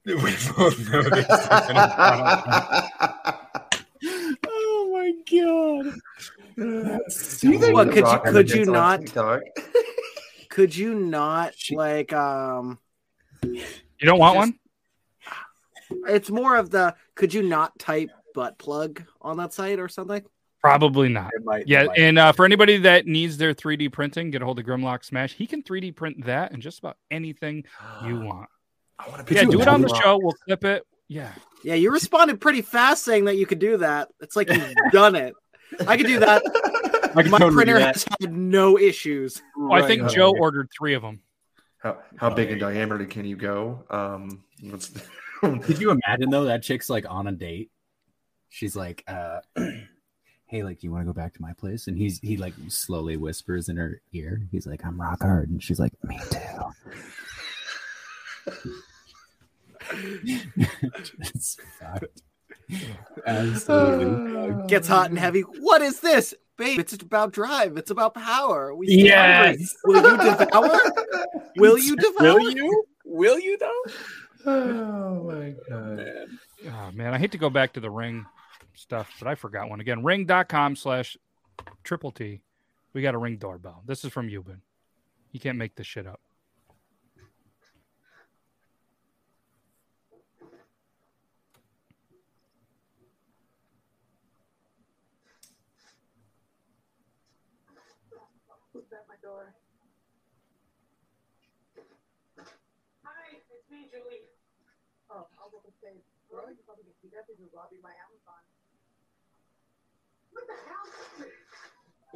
[0.05, 1.25] We both know this.
[4.47, 5.95] oh my god.
[6.55, 9.01] Do you What, could you- could you not-
[10.49, 12.77] Could you not like um?
[13.41, 13.63] You
[14.03, 14.59] don't want Just- one?
[16.07, 16.93] It's more of the.
[17.15, 20.21] Could you not type butt plug on that site or something?
[20.65, 21.31] Probably not.
[21.35, 24.41] It might- it Yeah, might- and uh, for anybody that needs their 3D printing, get
[24.41, 25.33] a hold of Grimlock Smash.
[25.33, 27.63] He can 3D print that and just about anything
[28.05, 28.49] you want.
[28.99, 30.03] I want to yeah, do it on the imagine?
[30.03, 30.17] show.
[30.21, 30.83] We'll clip it.
[31.07, 31.31] Yeah.
[31.63, 34.09] Yeah, you responded pretty fast saying that you could do that.
[34.21, 35.33] It's like you've done it.
[35.87, 36.41] I could do that.
[37.15, 37.95] I can My totally printer that.
[37.95, 39.41] has had no issues.
[39.57, 40.11] Well, I think Right.
[40.11, 41.21] Joe ordered three of them.
[41.79, 43.83] How, how big in diameter can you go?
[43.89, 44.91] Um, what's
[45.41, 47.69] Could you imagine though that chick's like on a date?
[48.49, 49.39] She's like, uh,
[50.47, 52.53] "Hey, like, do you want to go back to my place?" And he's he like
[52.67, 54.41] slowly whispers in her ear.
[54.51, 56.39] He's like, "I'm rock hard," and she's like, "Me too."
[59.91, 62.21] it's fucked.
[63.25, 64.53] Absolutely.
[64.53, 64.69] fucked.
[64.69, 65.41] Gets hot and heavy.
[65.41, 66.33] What is this?
[66.57, 67.77] Babe, it's about drive.
[67.77, 68.73] It's about power.
[68.73, 68.87] We.
[68.87, 69.75] Yes.
[69.83, 70.79] Will you devour?
[71.57, 72.35] Will you devour?
[72.35, 72.83] Will you?
[73.05, 73.83] Will you though?
[74.47, 76.27] Oh my god.
[76.67, 78.25] Oh man, I hate to go back to the ring
[78.85, 80.03] stuff, but I forgot one again.
[80.03, 81.17] Ring.com slash
[81.83, 82.41] triple T.
[82.93, 83.81] We got a ring doorbell.
[83.85, 84.61] This is from Euban.
[85.31, 86.21] You can't make this shit up.
[98.71, 99.55] Who's at my door?
[103.03, 104.27] Hi, it's me, Julie.
[105.09, 105.95] Oh, I was going to say,
[106.29, 108.43] girl, you probably can see that because robbing my Amazon.
[110.35, 110.85] What the hell?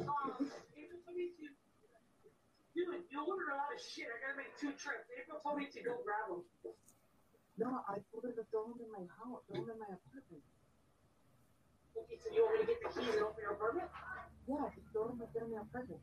[0.04, 1.48] Um, April told me to.
[2.76, 4.12] Dude, you ordered a lot of shit.
[4.12, 5.08] I gotta make two trips.
[5.16, 6.44] April told me to go grab them.
[7.56, 7.96] No, I
[8.36, 10.44] to throw them in my house, them in my apartment.
[11.96, 13.88] Okay, so you want me to get the keys and open your apartment?
[14.48, 14.92] Yeah, just
[15.32, 16.00] there in my apartment.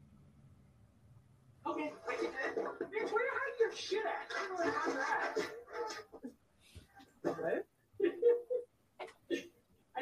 [1.66, 2.54] Okay, I can do that.
[2.90, 4.26] Bitch, where you hide your shit at?
[4.30, 5.38] I don't know where to hide your at.
[7.38, 7.77] What?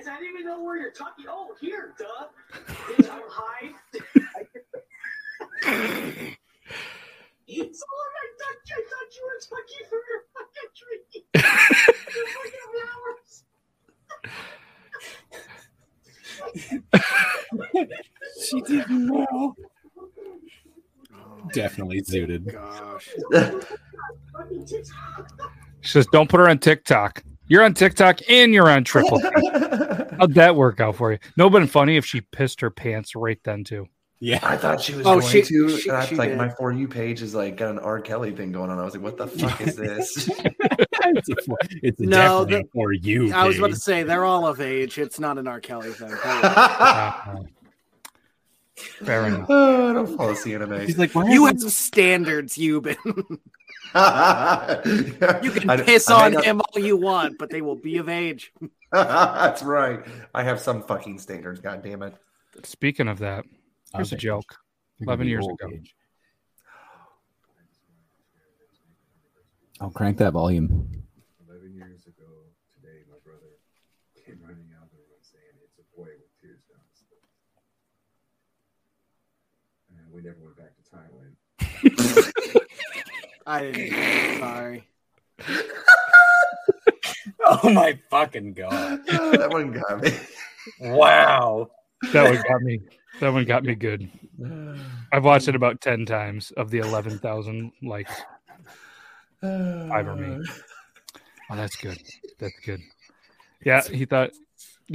[0.06, 1.26] I said, I didn't even know where you're talking.
[1.28, 2.28] Oh, here, duh.
[2.64, 3.74] Bitch, I don't hide.
[7.74, 11.02] so when I touched you, I thought you were talking from your fucking tree.
[12.16, 12.66] your fucking
[17.74, 17.90] flowers.
[18.44, 19.56] She didn't know.
[21.14, 22.52] Oh, Definitely zooted.
[22.52, 23.10] Gosh.
[25.82, 27.24] She says, "Don't put her on TikTok.
[27.48, 29.20] You're on TikTok and you're on Triple
[30.20, 31.20] How'd that work out for you?
[31.38, 33.88] No, but funny if she pissed her pants right then too.
[34.20, 34.40] Yeah.
[34.44, 35.78] I thought she was Oh, going she- to.
[35.78, 36.38] she- and I, she like did.
[36.38, 38.00] my for you page is like got an R.
[38.00, 38.80] Kelly thing going on.
[38.80, 40.28] I was like, what the fuck is this?
[40.40, 43.34] it's a, for- it's a No, definitely for you.
[43.34, 44.98] I was about to say they're all of age.
[44.98, 45.60] It's not an R.
[45.60, 46.16] Kelly thing.
[46.24, 47.36] Uh,
[49.04, 49.46] fair enough.
[49.50, 50.86] oh, I don't follow CNMA.
[50.86, 52.96] He's like, why you hasn't- have standards, Euban.
[53.94, 58.52] You you can piss on him all you want, but they will be of age.
[58.92, 60.00] That's right.
[60.34, 61.60] I have some fucking standards.
[61.60, 62.16] God damn it.
[62.64, 63.46] Speaking of that,
[63.94, 64.58] here's a joke.
[65.00, 65.70] You're 11 years ago.
[65.74, 65.94] age.
[69.82, 70.90] I'll crank that volume.
[71.50, 72.32] 11 years ago
[72.74, 73.60] today, my brother
[74.26, 77.28] came running out of the room saying, It's a boy with tears down his throat.
[79.98, 82.32] And we never went back to Thailand.
[83.46, 84.40] I didn't.
[84.40, 84.88] Sorry.
[87.48, 89.06] Oh my fucking god!
[89.06, 90.12] that one got me.
[90.82, 91.70] Wow.
[92.12, 92.80] That one got me.
[93.20, 94.10] That one got me good.
[95.12, 98.12] I've watched it about ten times of the eleven thousand likes.
[99.42, 100.44] Five or me.
[101.52, 102.00] Oh, that's good.
[102.40, 102.82] That's good.
[103.64, 104.32] Yeah, he thought.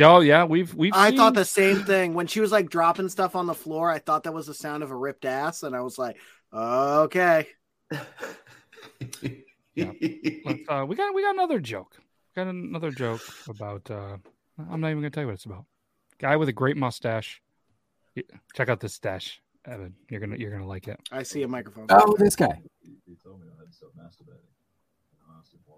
[0.00, 0.92] Oh yeah, we've we've.
[0.94, 3.90] I seen- thought the same thing when she was like dropping stuff on the floor.
[3.90, 6.16] I thought that was the sound of a ripped ass, and I was like,
[6.52, 7.46] okay.
[9.76, 11.96] Let's, uh, we got we got another joke.
[12.36, 13.90] Got another joke about.
[13.90, 14.16] uh
[14.70, 15.64] I'm not even gonna tell you what it's about.
[16.18, 17.40] Guy with a great mustache.
[18.54, 19.94] Check out this stash, Evan.
[20.10, 21.00] You're gonna you're gonna like it.
[21.10, 21.86] I see a microphone.
[21.88, 22.60] Oh, this guy.
[23.06, 24.50] He told me I had to stop masturbating.
[25.26, 25.76] I asked him why.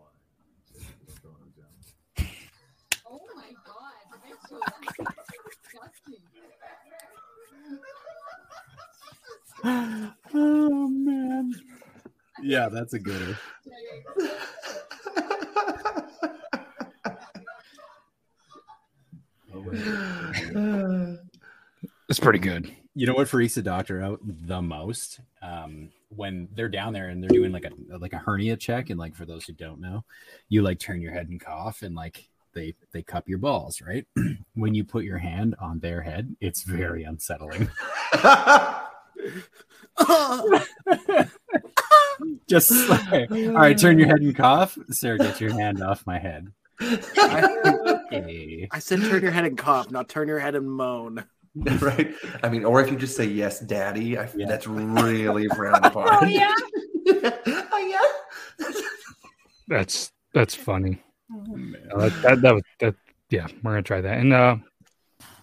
[0.72, 2.30] He said, "Because I'm going to jail."
[3.08, 4.58] Oh my god, that's so
[5.54, 6.22] disgusting.
[10.34, 11.52] Oh man.
[12.42, 13.38] Yeah, that's a gooder.
[22.08, 22.70] It's pretty good.
[22.94, 25.20] You know what freaks a doctor out the most?
[25.40, 28.98] Um, when they're down there and they're doing like a like a hernia check, and
[28.98, 30.04] like for those who don't know,
[30.50, 34.06] you like turn your head and cough, and like they they cup your balls, right?
[34.54, 37.70] when you put your hand on their head, it's very unsettling.
[42.48, 44.76] Just like, all right, turn your head and cough.
[44.90, 46.48] Sarah, get your hand off my head.
[46.80, 48.68] Okay.
[48.70, 51.24] I said turn your head and cough, not turn your head and moan.
[51.80, 52.14] right?
[52.42, 54.46] I mean, or if you just say yes, daddy, I, Yeah.
[54.46, 56.08] that's really frowned upon.
[56.22, 56.54] Oh yeah.
[57.06, 57.78] oh
[58.58, 58.68] yeah.
[59.68, 61.02] That's that's funny.
[61.32, 62.94] Uh, that, that that that.
[63.30, 64.18] Yeah, we're gonna try that.
[64.18, 64.56] And uh,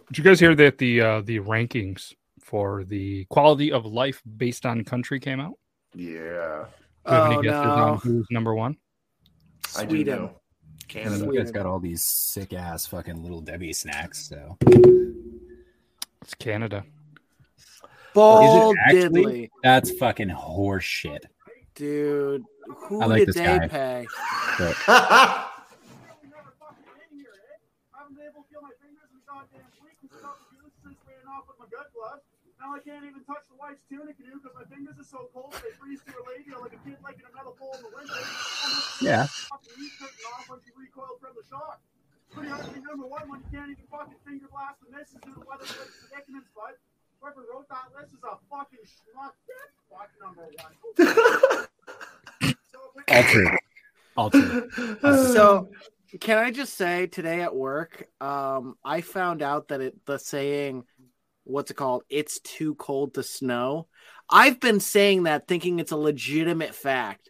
[0.08, 4.66] did you guys hear that the uh, the rankings for the quality of life based
[4.66, 5.59] on country came out?
[5.96, 6.70] Yeah, Do you have
[7.06, 7.96] Oh, any guesses on no.
[7.98, 8.78] who's number one?
[9.78, 10.16] I do Sweden.
[10.18, 10.32] know.
[10.88, 11.26] Canada.
[11.26, 14.58] You guys got all these sick ass fucking little Debbie snacks, so
[16.22, 16.84] It's Canada.
[18.14, 19.10] Bald actually?
[19.24, 19.50] diddly.
[19.64, 21.26] That's fucking horse shit.
[21.76, 22.44] Dude,
[22.88, 23.68] who I like did this they guy.
[23.68, 24.08] pay?
[32.60, 35.30] But Now I can't even touch the wife's tunic canoe because my fingers are so
[35.34, 37.72] cold they freeze to a lady or like a kid like in a metal bowl
[37.80, 38.12] in the winter.
[38.20, 39.28] Almost Yeah.
[39.48, 41.80] fucking meat curtain off when she recoiled from the shock.
[42.36, 45.16] Pretty hard to be number one when you can't even fucking finger blast the misses
[45.24, 46.76] due to weather predicaments, but
[47.24, 49.34] whoever wrote that list is a fucking schmuck.
[49.48, 50.76] That's fuck number one.
[54.20, 54.68] all true.
[55.02, 55.70] So,
[56.20, 60.84] can I just say today at work, um, I found out that it the saying,
[61.50, 62.04] what's it called?
[62.10, 63.88] It's too cold to snow.
[64.30, 67.30] I've been saying that thinking it's a legitimate fact.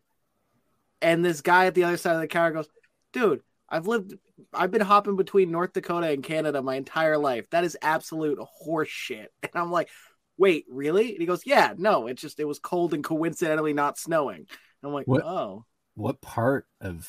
[1.02, 2.68] And this guy at the other side of the counter goes,
[3.14, 4.14] dude, I've lived
[4.54, 7.50] I've been hopping between North Dakota and Canada my entire life.
[7.52, 9.28] That is absolute horseshit.
[9.44, 9.90] And I'm like,
[10.38, 11.12] wait, really?
[11.12, 14.38] And he goes, Yeah, no, it just it was cold and coincidentally not snowing.
[14.38, 14.48] And
[14.84, 15.66] I'm like, What- oh.
[15.96, 17.08] what part of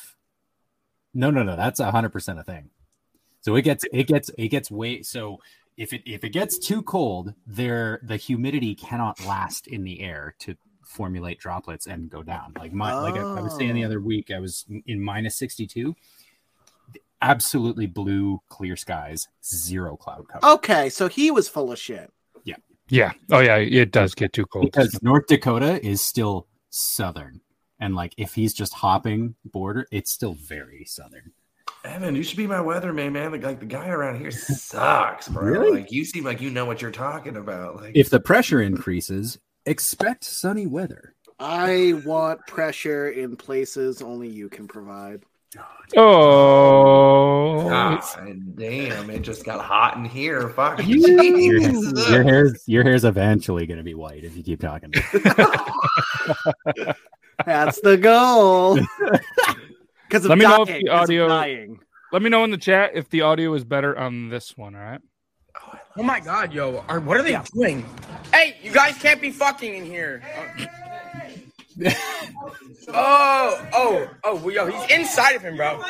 [1.13, 2.69] no no no that's a hundred percent a thing
[3.41, 5.39] so it gets it gets it gets way so
[5.81, 10.35] if it if it gets too cold there the humidity cannot last in the air
[10.39, 13.87] to formulate droplets and go down like my like I, I was saying the Oh.
[13.87, 15.95] other week i was in minus 62
[17.21, 22.11] absolutely blue clear skies zero cloud cover Okay, so he was full of shit.
[22.43, 22.55] yeah
[22.89, 23.11] Yeah.
[23.31, 24.65] Oh yeah, it does get too cold.
[24.65, 27.41] because north dakota is still southern
[27.79, 31.31] and like if he's just hopping border it's still very southern
[31.83, 33.31] Evan, you should be my weatherman, man.
[33.31, 35.43] Like, like the guy around here sucks, bro.
[35.43, 35.79] Really?
[35.79, 37.77] Like you seem like you know what you're talking about.
[37.77, 44.47] Like if the pressure increases expect sunny weather I want pressure in places only you
[44.47, 45.23] can provide.
[45.97, 48.01] Oh, God
[48.55, 50.49] damn, it just got hot in here.
[50.49, 50.79] Fuck.
[50.85, 54.91] your, your hair's your hair's eventually going to be white if you keep talking.
[57.45, 58.79] That's the goal.
[60.11, 61.27] Because Let me know if the the 'cause of audio.
[61.29, 61.79] dying.
[62.11, 64.75] Let me know in the chat if the audio is better on this one.
[64.75, 64.99] All right.
[65.97, 66.83] Oh my god, yo.
[66.89, 67.85] Are, what are they doing?
[68.33, 70.21] Hey, you guys can't be fucking in here.
[72.93, 75.81] Oh, oh, oh, well, yo, he's inside of him, bro.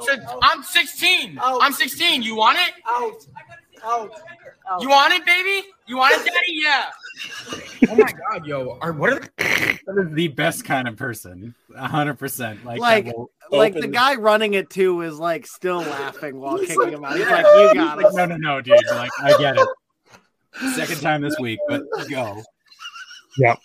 [0.00, 1.38] So, I'm 16.
[1.42, 2.22] I'm 16.
[2.22, 2.72] You want it?
[2.86, 3.26] Out.
[3.84, 4.10] Out.
[4.80, 5.66] You want it, baby?
[5.86, 6.60] You want it, daddy?
[6.62, 6.84] Yeah.
[7.88, 8.78] Oh my god, yo.
[8.80, 9.78] Are, what are they?
[9.86, 12.64] that is the best kind of person, hundred percent.
[12.64, 13.12] Like, Like,
[13.50, 17.04] like the guy running it too is like still laughing while He's kicking like, him
[17.04, 17.16] out.
[17.16, 18.76] He's like, "You got Like, it." no, no, no, dude.
[18.90, 19.68] Like, I get it.
[20.74, 22.42] Second time this week, but go.
[23.38, 23.56] Yeah.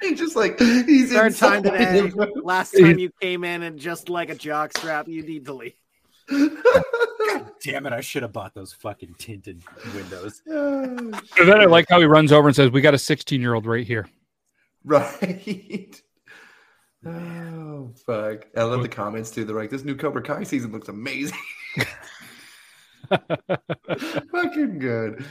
[0.00, 2.30] He's just like he's Third time inside today.
[2.42, 5.74] Last time you came in and just like a jock strap, you need to leave.
[6.28, 7.92] Damn it!
[7.92, 9.62] I should have bought those fucking tinted
[9.94, 10.42] windows.
[10.46, 13.54] And then I like how he runs over and says, "We got a 16 year
[13.54, 14.08] old right here."
[14.84, 16.00] Right.
[17.08, 18.46] Oh fuck!
[18.56, 19.44] I love the comments too.
[19.44, 21.38] They're like, "This new Cobra Kai season looks amazing."
[23.08, 25.24] Fucking good.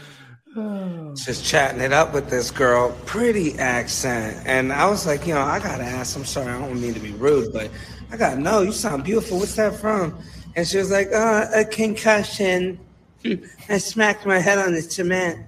[0.57, 1.13] Oh.
[1.15, 4.41] just chatting it up with this girl, pretty accent.
[4.45, 6.99] And I was like, you know, I gotta ask, I'm sorry, I don't mean to
[7.01, 7.69] be rude, but
[8.09, 9.37] I gotta know, you sound beautiful.
[9.39, 10.17] What's that from?
[10.55, 12.79] And she was like, uh, a concussion.
[13.69, 15.45] I smacked my head on the cement.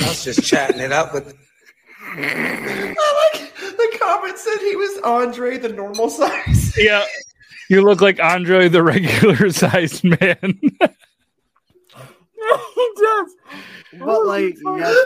[0.00, 1.34] I was just chatting it up with
[2.16, 6.72] I like the comment said he was Andre, the normal size.
[6.78, 7.04] Yeah.
[7.70, 10.60] You look like Andre, the regular sized man.
[10.60, 10.78] he
[13.00, 13.34] does.
[13.98, 14.96] But like, yes.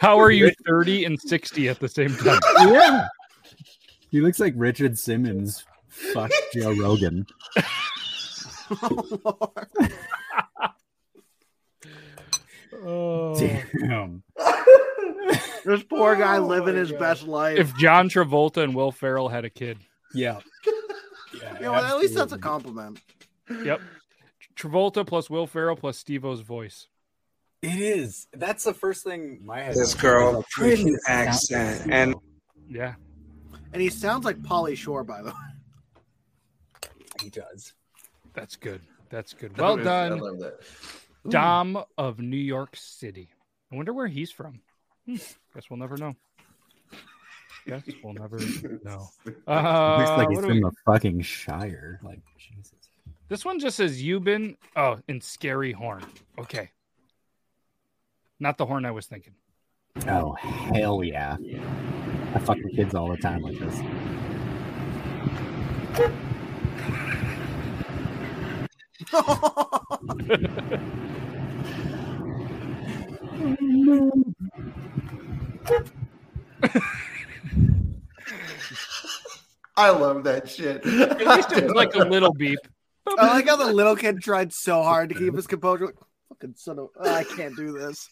[0.00, 2.38] How are you 30 and 60 at the same time?
[2.60, 3.08] yeah.
[4.10, 5.64] He looks like Richard Simmons.
[5.88, 7.26] Fuck Joe Rogan.
[12.84, 13.38] Oh.
[13.38, 14.22] Damn.
[15.64, 17.58] this poor guy oh living his best life.
[17.58, 19.78] If John Travolta and Will Ferrell had a kid.
[20.14, 20.40] Yeah.
[21.34, 23.00] you know, at least that's a compliment.
[23.50, 23.80] Yep.
[24.56, 26.88] Travolta plus Will Ferrell plus Steve-O's voice.
[27.62, 28.28] It is.
[28.32, 29.74] That's the first thing my head.
[29.74, 31.90] this girl, pretty accent.
[31.90, 32.14] And
[32.68, 32.94] Yeah.
[33.72, 36.90] And he sounds like Pauly Shore, by the way.
[37.22, 37.72] He does.
[38.36, 38.80] That's good.
[39.10, 39.56] That's good.
[39.58, 40.60] Well I done, love that.
[41.28, 43.28] Dom of New York City.
[43.72, 44.60] I wonder where he's from.
[45.06, 45.16] Hmm.
[45.54, 46.14] Guess we'll never know.
[47.66, 48.38] Guess we'll never
[48.84, 49.08] know.
[49.48, 51.98] Uh, Looks like he's from we- the fucking Shire.
[52.04, 52.72] Like Jesus.
[53.28, 56.04] This one just says you've been Oh, in Scary Horn.
[56.38, 56.70] Okay.
[58.38, 59.34] Not the horn I was thinking.
[60.06, 61.36] Oh hell yeah!
[62.34, 63.80] I fuck with kids all the time like this.
[79.78, 80.84] I love that shit.
[80.86, 82.58] At least it was like a little beep.
[83.06, 85.86] I like how the little kid tried so hard to keep his composure.
[85.86, 85.96] Like,
[86.30, 88.08] fucking son of, I can't do this.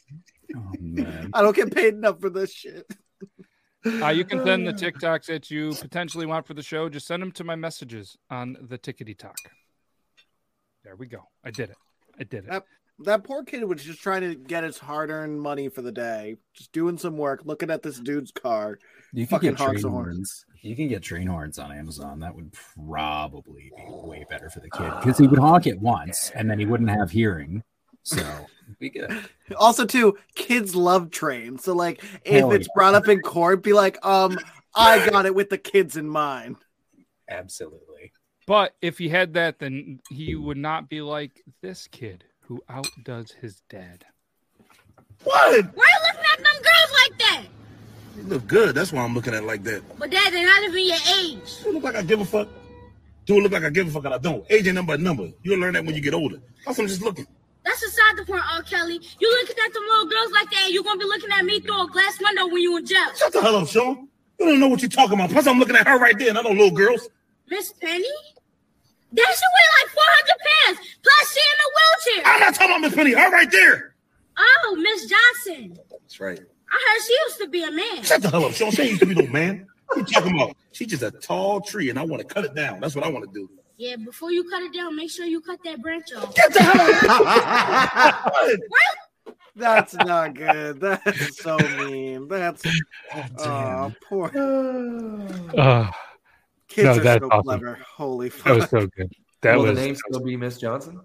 [0.54, 1.30] Oh man.
[1.32, 2.86] I don't get paid enough for this shit.
[3.86, 6.88] Uh, you can send the TikToks that you potentially want for the show.
[6.88, 9.36] Just send them to my messages on the Tickety Talk.
[10.84, 11.28] There we go.
[11.42, 11.76] I did it.
[12.20, 12.50] I did it.
[12.50, 12.64] That,
[13.00, 16.36] that poor kid was just trying to get his hard earned money for the day,
[16.52, 18.78] just doing some work, looking at this dude's car.
[19.12, 20.04] You can get train a horn.
[20.04, 20.44] horns.
[20.62, 22.20] You can get train horns on Amazon.
[22.20, 22.52] That would
[22.86, 26.58] probably be way better for the kid because he would honk it once and then
[26.58, 27.62] he wouldn't have hearing.
[28.02, 29.24] So it'd be good.
[29.56, 31.64] Also, too, kids love trains.
[31.64, 32.72] So, like, if Hell it's yeah.
[32.74, 34.38] brought up in court, be like, um,
[34.74, 36.56] I got it with the kids in mind.
[37.28, 38.12] Absolutely.
[38.46, 43.32] But if he had that, then he would not be like this kid who outdoes
[43.32, 44.04] his dad.
[45.22, 45.74] What?
[45.74, 47.42] Why you looking at them girls like that?
[48.16, 48.74] You look good.
[48.74, 49.82] That's why I'm looking at it like that.
[49.98, 51.62] But dad, they're not even your age.
[51.62, 52.48] Do it look like I give a fuck?
[53.24, 54.44] Do it look like I give a fuck and I don't?
[54.50, 55.30] Age ain't number a number.
[55.42, 56.40] You'll learn that when you get older.
[56.66, 57.26] That's I'm just looking.
[57.64, 58.62] That's aside the point, R.
[58.62, 59.00] Kelly.
[59.18, 61.60] You looking at them little girls like that, and you're gonna be looking at me
[61.60, 63.06] through a glass window when you in jail.
[63.16, 64.08] Shut the hell up, Sean.
[64.38, 65.30] You don't know what you're talking about.
[65.30, 67.08] Plus, I'm looking at her right there, and I know little girls.
[67.48, 68.04] Miss Penny?
[69.14, 70.78] That should weigh like 400 pounds.
[71.02, 72.22] Plus, she in a wheelchair.
[72.26, 73.12] I'm not talking about Miss Penny.
[73.12, 73.94] Her right there.
[74.36, 75.78] Oh, Miss Johnson.
[75.90, 76.40] That's right.
[76.70, 78.02] I heard she used to be a man.
[78.02, 78.72] Shut the hell up, Sean.
[78.72, 79.68] She ain't used to be no man.
[79.86, 80.56] What you talking about?
[80.72, 82.80] She's just a tall tree, and I want to cut it down.
[82.80, 83.48] That's what I want to do.
[83.76, 86.34] Yeah, before you cut it down, make sure you cut that branch off.
[86.34, 86.74] Get the hell
[89.56, 90.80] That's not good.
[90.80, 92.26] That's so mean.
[92.26, 92.64] That's
[93.38, 94.32] oh, poor
[95.56, 95.90] Uh,
[96.74, 97.44] kids no, are that's so awesome.
[97.44, 97.78] clever.
[97.86, 98.44] Holy fuck.
[98.44, 99.12] That was so good.
[99.42, 101.00] That Will was the name still be Miss Johnson?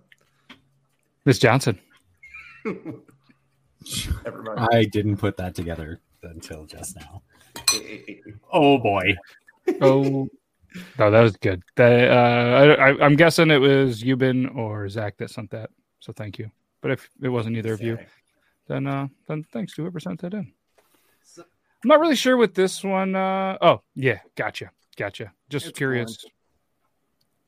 [1.26, 1.80] Miss Johnson.
[2.66, 4.68] Never mind.
[4.72, 7.22] I didn't put that together until just now.
[8.52, 9.16] Oh boy.
[9.82, 10.28] Oh,
[10.98, 11.62] no, that was good.
[11.76, 15.70] That, uh, I, I, I'm guessing it was Euban or Zach that sent that.
[16.00, 16.50] So thank you.
[16.82, 18.00] But if it wasn't either of you,
[18.68, 20.52] then uh, then thanks to whoever sent that in.
[21.38, 23.16] I'm not really sure with this one.
[23.16, 25.32] Uh, oh yeah, gotcha, gotcha.
[25.50, 26.26] Just curious.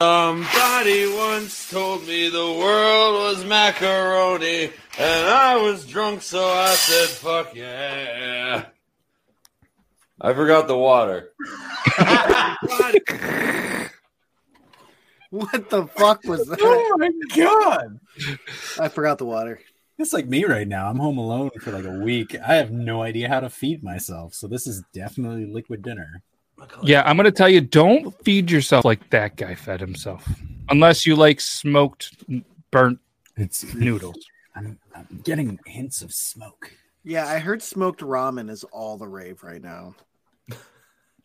[0.01, 7.09] Somebody once told me the world was macaroni, and I was drunk, so I said,
[7.09, 8.65] fuck yeah.
[10.19, 11.31] I forgot the water.
[15.31, 16.59] What the fuck was that?
[16.61, 17.99] Oh my god.
[18.77, 19.61] I forgot the water.
[19.97, 20.89] It's like me right now.
[20.89, 22.35] I'm home alone for like a week.
[22.35, 24.33] I have no idea how to feed myself.
[24.33, 26.21] So this is definitely liquid dinner.
[26.83, 30.27] Yeah, I'm gonna tell you, don't feed yourself like that guy fed himself,
[30.69, 32.15] unless you like smoked
[32.71, 32.99] burnt
[33.37, 34.17] it's noodles.
[34.55, 36.71] I'm, I'm getting hints of smoke.
[37.03, 39.95] Yeah, I heard smoked ramen is all the rave right now.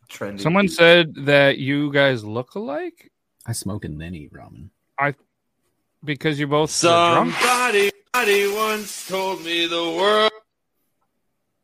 [0.09, 0.41] Trendy.
[0.41, 3.11] Someone said that you guys look alike.
[3.47, 4.70] I smoke and then eat ramen.
[4.99, 5.14] I
[6.05, 7.34] because you're both drunk.
[7.34, 10.30] Somebody, somebody once told me the world.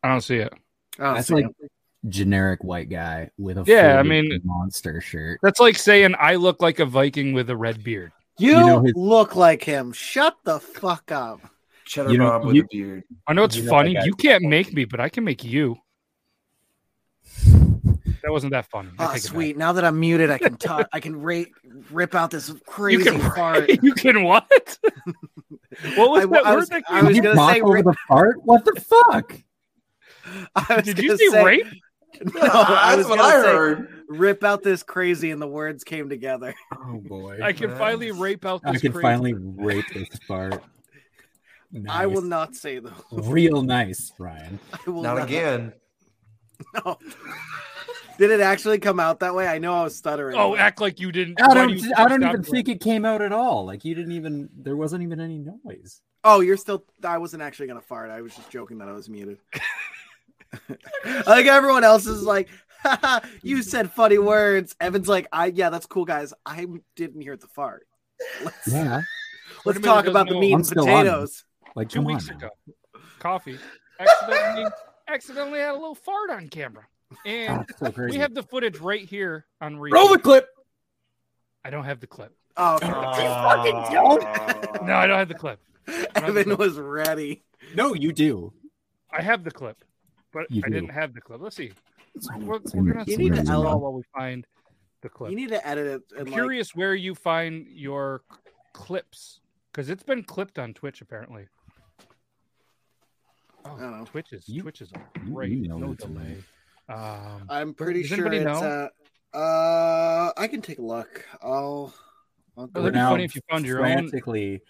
[0.02, 0.52] I don't see it.
[0.98, 1.46] Oh, That's so- like
[2.08, 5.40] generic white guy with a Yeah, I mean- monster shirt.
[5.42, 8.12] That's like saying I look like a Viking with a red beard.
[8.38, 9.92] you, know his- look like him.
[9.92, 11.40] Shut the fuck up.
[11.84, 13.04] Cheddar You know, Bob with you- a beard.
[13.26, 13.94] I know it's You know funny.
[13.94, 15.76] that You can't make me, but I can make you.
[18.22, 18.90] That wasn't that funny.
[18.98, 19.32] I Oh, take it back.
[19.32, 19.56] sweet.
[19.56, 20.88] Now that I'm muted, I can talk.
[20.92, 21.42] I can ra-
[21.90, 23.68] rip out this You crazy can fart.
[23.82, 24.78] You can what?
[25.96, 27.60] what was I- that I word was- that I came was you gonna talk say
[27.62, 28.36] over ra- the fart?
[28.44, 29.34] What the fuck?
[30.54, 31.66] I was Did you gonna say say rape?
[32.34, 33.88] No, I was That's what gonna I say, heard.
[34.08, 36.54] Rip out this crazy, and the words came together.
[36.84, 37.38] Oh boy.
[37.42, 40.62] I can finally rape out this I can crazy- finally rape this fart.
[41.88, 42.92] I will not say those.
[43.12, 44.58] Real nice, Ryan.
[44.86, 45.72] I will Not again.
[46.74, 46.98] No.
[48.18, 49.46] Did it actually come out that way?
[49.48, 50.36] I know I was stuttering.
[50.36, 51.40] Oh, act like you didn't.
[51.40, 51.68] I don't.
[51.68, 53.64] do you I don't even doing think it came out at all.
[53.64, 54.50] Like you didn't even.
[54.54, 56.02] There wasn't even any noise.
[56.24, 56.84] Oh, you're still.
[57.02, 58.10] I wasn't actually gonna fart.
[58.10, 59.38] I was just joking that I was muted.
[61.26, 62.48] like everyone else is like,
[63.42, 64.74] you said funny words.
[64.80, 66.34] Evan's like, I yeah, that's cool, guys.
[66.44, 67.86] I didn't hear the fart.
[68.44, 69.02] Let's, Yeah.
[69.64, 71.04] let's Wait minute, talk about the meat and still on.
[71.04, 71.44] potatoes.
[71.74, 72.12] Like Two come on.
[72.14, 72.36] weeks now.
[72.36, 72.48] ago,
[73.18, 73.58] coffee
[73.98, 74.70] accidentally
[75.08, 76.86] accidentally had a little fart on camera,
[77.24, 79.92] and so we have the footage right here on replay.
[79.92, 80.48] Roll the clip.
[81.64, 82.34] I don't have the clip.
[82.56, 82.88] Oh, okay.
[84.84, 85.60] No, I don't have the clip.
[85.88, 86.58] I don't have the Evan clip.
[86.58, 87.42] was ready.
[87.74, 88.52] No, you do.
[89.10, 89.82] I have the clip,
[90.32, 90.74] but You I do.
[90.74, 91.40] didn't have the clip.
[91.40, 91.72] Let's see.
[92.38, 94.46] We're, we're gonna You need to all edit- while we find
[95.00, 95.30] the clip.
[95.30, 96.02] You need to edit it.
[96.12, 98.22] I'm And like, curious where you find your
[98.72, 99.40] clips
[99.72, 101.46] because it's been clipped on Twitch apparently.
[103.64, 104.04] Oh, I don't know.
[104.04, 104.90] Twitch is Twitch is
[105.24, 105.52] you great.
[105.52, 106.12] nailed No it today.
[106.14, 106.98] delay.
[107.00, 108.44] Um, I'm pretty does sure it's.
[108.44, 108.88] know?
[109.32, 111.26] Uh, uh, I can take a look.
[111.42, 111.94] I'll.
[112.58, 113.84] I'll Oh, go that'd be funny if you found your own.
[113.92, 114.60] frantically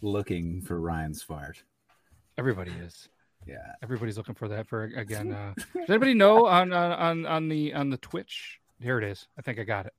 [0.00, 1.62] looking for Ryan's fart.
[2.38, 3.08] Everybody is.
[3.48, 3.72] Yeah.
[3.82, 5.32] Everybody's looking for that for again.
[5.32, 8.60] Uh, does anybody know on on on on the on the Twitch?
[8.80, 9.26] Here it is.
[9.38, 9.94] I think I got it.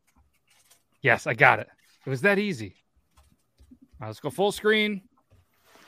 [1.01, 1.67] Yes, I got it.
[2.05, 2.75] It was that easy.
[3.99, 5.01] Now let's go full screen.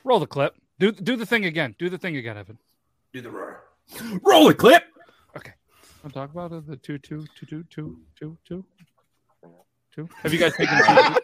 [0.04, 0.56] Roll the clip.
[0.80, 1.76] Do do the thing again.
[1.78, 2.58] Do the thing again, Evan.
[3.14, 3.64] Do the roar.
[4.24, 4.84] Roll the clip.
[5.38, 5.54] Okay.
[6.04, 6.66] I'll talk about it.
[6.66, 8.66] The two two two two two two two
[9.94, 10.10] two.
[10.24, 11.16] Have you guys taken two?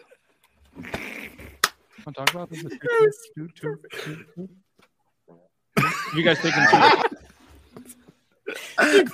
[2.06, 2.50] I'll talk about.
[2.50, 4.38] The two two two two two two.
[4.38, 4.48] Have
[6.14, 7.16] you guys taken two?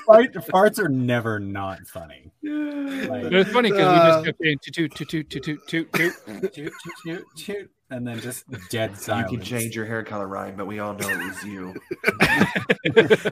[0.07, 2.31] Fart, farts are never not funny.
[2.43, 5.05] Like, It's funny because we uh, just kept saying two two two.
[5.25, 6.15] toot, toot, toot, toot
[6.53, 6.73] toot
[7.05, 9.33] toot toot, and then just dead silence.
[9.33, 11.75] You can change your hair color, Ryan, but we all know it was you.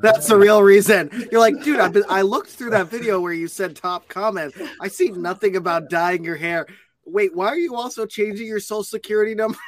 [0.00, 1.10] That's the real reason.
[1.30, 4.54] You're like, dude, I've been, I looked through that video where you said top comment.
[4.80, 6.66] I see nothing about dyeing your hair.
[7.04, 9.58] Wait, why are you also changing your social security number?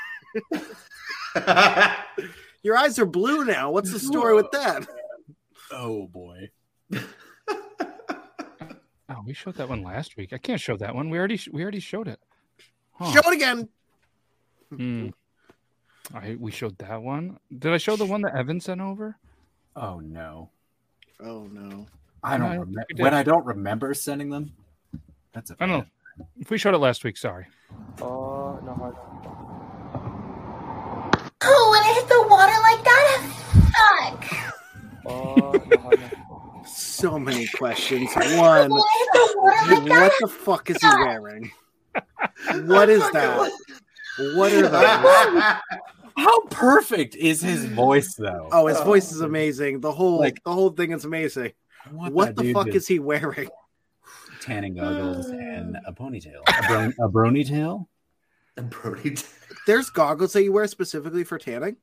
[2.65, 3.71] Your eyes are blue now.
[3.71, 4.87] What's the story with that?
[5.71, 6.51] Oh boy.
[9.07, 10.33] Oh, we showed that one last week.
[10.33, 11.11] I can't show that one.
[11.11, 12.19] We already we already showed it.
[12.93, 13.13] Huh.
[13.13, 13.69] Show it again.
[14.71, 15.09] Hmm.
[16.15, 17.39] I we showed that one.
[17.57, 19.19] Did I show the one that Evan sent over?
[19.77, 20.49] Oh no.
[21.21, 21.87] Oh no.
[22.23, 23.13] I don't remember when.
[23.13, 24.53] I don't remember sending them.
[25.35, 25.87] That's a I don't know.
[26.39, 27.47] If we showed it last week, sorry.
[28.01, 28.95] Oh, no hard.
[31.43, 34.55] Oh, when I hit the water like that, fuck.
[35.07, 35.91] Oh.
[36.67, 38.09] So many questions.
[38.15, 41.51] One, When I hit the water like what the fuck is he wearing?
[42.65, 43.51] What is that?
[44.35, 45.81] What are those?
[46.17, 48.49] How perfect is his voice though?
[48.51, 49.27] Oh, his voice is oh.
[49.27, 49.81] amazing.
[49.81, 51.53] The whole Like- the whole thing is amazing.
[51.93, 53.51] want What the fuck to- is he wearing?
[54.41, 56.41] Tanning goggles and a ponytail.
[56.47, 57.89] A, bro- a brony tail?
[58.57, 59.57] A brony tail.
[59.67, 61.77] There's goggles that you wear specifically for tanning.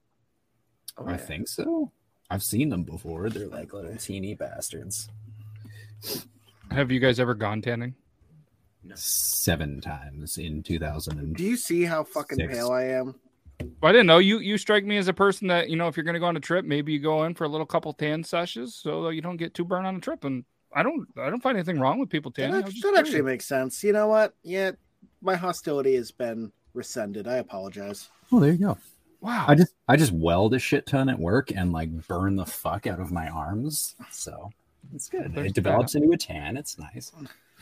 [0.98, 1.92] Oh, I think so.
[2.30, 3.30] I've seen them before.
[3.30, 5.10] They're like little teeny bastards.
[6.72, 7.96] Have you guys ever gone tanning?
[8.96, 11.36] Seven times in 2000.
[11.36, 12.54] Do you see how fucking Six.
[12.54, 13.16] pale I am?
[13.80, 14.40] Well, I didn't know you.
[14.40, 16.36] You strike me as a person that you know if you're going to go on
[16.36, 19.22] a trip, maybe you go in for a little couple tan sessions so that you
[19.22, 20.24] don't get too burnt on a trip.
[20.24, 22.56] And I don't, I don't find anything wrong with people That, tanning.
[22.56, 23.84] I act- was just that actually makes sense.
[23.84, 24.34] You know what?
[24.42, 24.72] Yeah,
[25.22, 27.28] my hostility has been rescinded.
[27.28, 28.10] I apologize.
[28.32, 28.78] Oh, there you go.
[29.22, 29.46] Wow.
[29.48, 32.88] I just I just weld a shit ton at work and like burn the fuck
[32.88, 33.96] out of my arms.
[34.10, 34.50] So
[34.96, 35.34] it's good.
[35.34, 36.58] There's It develops into a tan.
[36.58, 37.12] It's nice.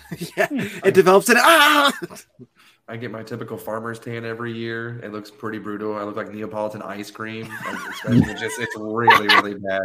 [0.38, 1.92] yeah, it develops in ah.
[2.88, 5.00] I get my typical farmer's tan every year.
[5.04, 5.96] It looks pretty brutal.
[5.96, 7.48] I look like Neapolitan ice cream.
[7.66, 9.82] Like, especially just it's really, really bad.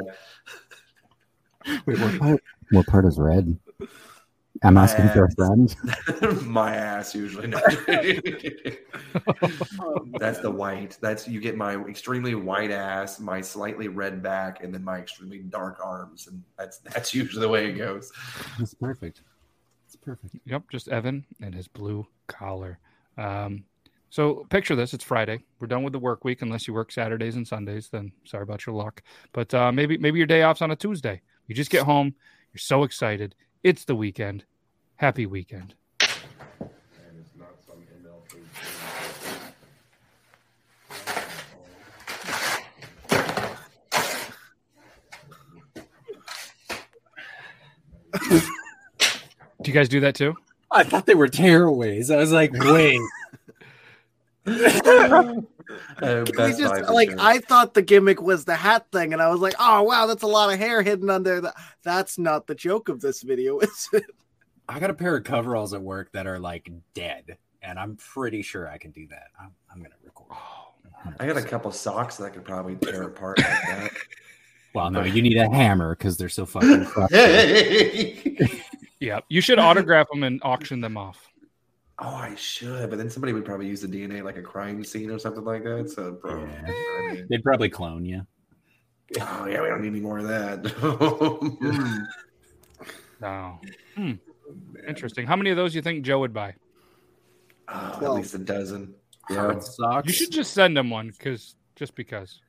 [1.86, 2.44] Wait, what part?
[2.70, 3.58] What part is red?
[4.64, 5.76] I'm asking for a friend.
[6.46, 7.48] my ass usually.
[7.48, 7.58] No.
[10.18, 10.96] That's the white.
[11.02, 15.40] That's you get my extremely white ass, my slightly red back, and then my extremely
[15.40, 18.10] dark arms, and that's that's usually the way it goes.
[18.58, 19.20] It's perfect.
[19.86, 20.36] It's perfect.
[20.46, 22.78] Yep, just Evan and his blue collar.
[23.18, 23.64] Um,
[24.08, 25.40] so picture this: it's Friday.
[25.60, 27.90] We're done with the work week, unless you work Saturdays and Sundays.
[27.90, 29.02] Then sorry about your luck.
[29.32, 31.20] But uh, maybe maybe your day off's on a Tuesday.
[31.48, 32.14] You just get home.
[32.52, 33.34] You're so excited.
[33.62, 34.44] It's the weekend.
[34.96, 35.74] Happy weekend.
[49.62, 50.36] Do you guys do that too?
[50.70, 52.12] I thought they were tearaways.
[52.12, 53.00] I was like, wait.
[56.02, 57.18] Uh, We just like sure.
[57.18, 60.22] I thought the gimmick was the hat thing, and I was like, "Oh wow, that's
[60.22, 63.88] a lot of hair hidden under that." That's not the joke of this video, is
[63.94, 64.04] it?
[64.68, 68.42] I got a pair of coveralls at work that are like dead, and I'm pretty
[68.42, 69.28] sure I can do that.
[69.40, 70.28] I'm, I'm gonna record.
[70.32, 70.68] Oh,
[71.20, 73.90] I got a couple socks that I could probably tear apart like that.
[74.74, 78.50] Well, no, you need a hammer because they're so fucking crusty.
[79.00, 81.30] Yeah, you should autograph them and auction them off.
[81.98, 85.10] Oh, I should, but then somebody would probably use the DNA like a crime scene
[85.10, 85.90] or something like that.
[85.90, 88.26] So, bro, I mean, They'd probably clone you.
[89.20, 90.64] oh yeah, we don't need any more of that.
[91.60, 91.98] Hmm.
[93.20, 93.60] No.
[93.94, 94.12] Hmm.
[94.86, 95.26] Interesting.
[95.26, 96.54] How many of those do you think Joe would buy?
[97.68, 98.94] Oh, at least a dozen.
[99.30, 99.36] Yeah.
[99.36, 100.06] Hard socks.
[100.06, 102.40] You should just send him one, because just because.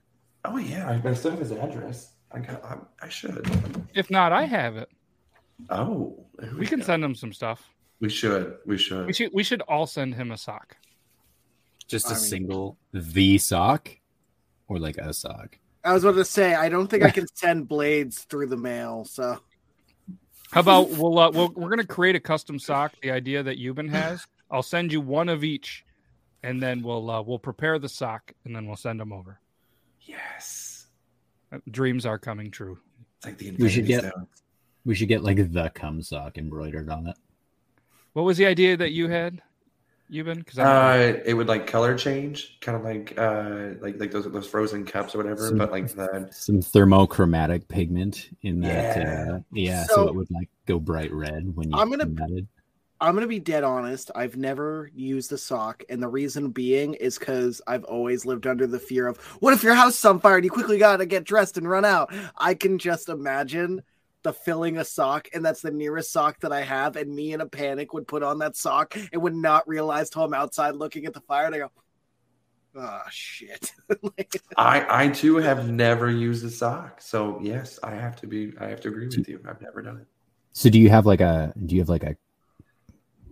[0.43, 2.13] Oh yeah, I still have his address.
[2.31, 2.63] I got.
[2.63, 3.49] I, I should.
[3.93, 4.89] If not, I have it.
[5.69, 7.63] Oh, there We can send him some stuff.
[8.01, 8.57] We should.
[8.65, 9.07] We should.
[9.07, 9.31] We should.
[9.33, 10.75] We should all send him a sock.
[11.87, 13.89] Just a I mean- single the sock,
[14.67, 15.57] or like a sock.
[15.83, 19.05] I was about to say I don't think I can send blades through the mail.
[19.05, 19.39] So
[20.51, 22.93] How about we'll, uh, we'll we're gonna create a custom sock.
[23.01, 25.85] The idea that Euban has, I'll send you one of each,
[26.43, 29.39] and then we'll uh, we'll prepare the sock, and then we'll send them over.
[30.01, 30.87] Yes.
[31.51, 32.77] Uh, Dreams are coming true.
[33.17, 34.27] It's like the We should get Stone.
[34.85, 37.17] we should get like the cum sock embroidered on it.
[38.13, 39.41] What was the idea that you had,
[40.11, 40.37] Euban?
[40.37, 44.47] Because Uh, it would like color change, kind of like uh, like like those those
[44.47, 45.47] frozen cups or whatever.
[45.47, 48.97] Some- but like the Some thermochromatic pigment in that.
[48.97, 49.25] Yeah.
[49.35, 51.77] Uh, yeah, so, So- it would like go bright red when you.
[51.77, 52.47] I'm gonna- matted.
[53.01, 54.09] I'm gonna be dead honest.
[54.15, 58.65] I've never used the sock, and the reason being is because I've always lived under
[58.67, 61.25] the fear of what if your house is on fire and you quickly gotta get
[61.25, 62.13] dressed and run out.
[62.37, 63.81] I can just imagine
[64.25, 67.41] the filling a sock, and that's the nearest sock that I have, and me in
[67.41, 71.05] a panic would put on that sock and would not realize till I'm outside looking
[71.05, 71.71] at the fire and I go,
[72.77, 73.71] Oh shit.
[74.57, 78.67] I I too have never used a sock, so yes, I have to be I
[78.67, 79.39] have to agree with you.
[79.47, 80.07] I've never done it.
[80.51, 82.17] So do you have like a do you have like a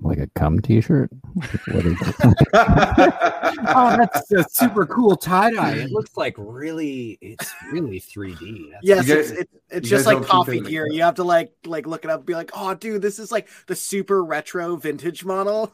[0.03, 1.09] like a cum t-shirt?
[1.33, 1.97] What is
[2.53, 5.73] oh, that's a super cool tie dye.
[5.77, 8.71] It looks like really, it's really 3D.
[8.71, 10.87] That's Yes, You it's, guys- it's, it's just like coffee it like gear.
[10.87, 13.31] You have to like like look it up and be like, oh dude, this is
[13.31, 15.73] like the super retro vintage model.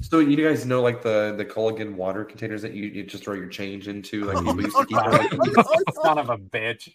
[0.00, 3.34] So you guys know like the the Culligan water containers that you, you just throw
[3.34, 4.96] your change into, like people used to keep.
[4.96, 6.02] no, like, no, no.
[6.02, 6.94] Son of a bitch.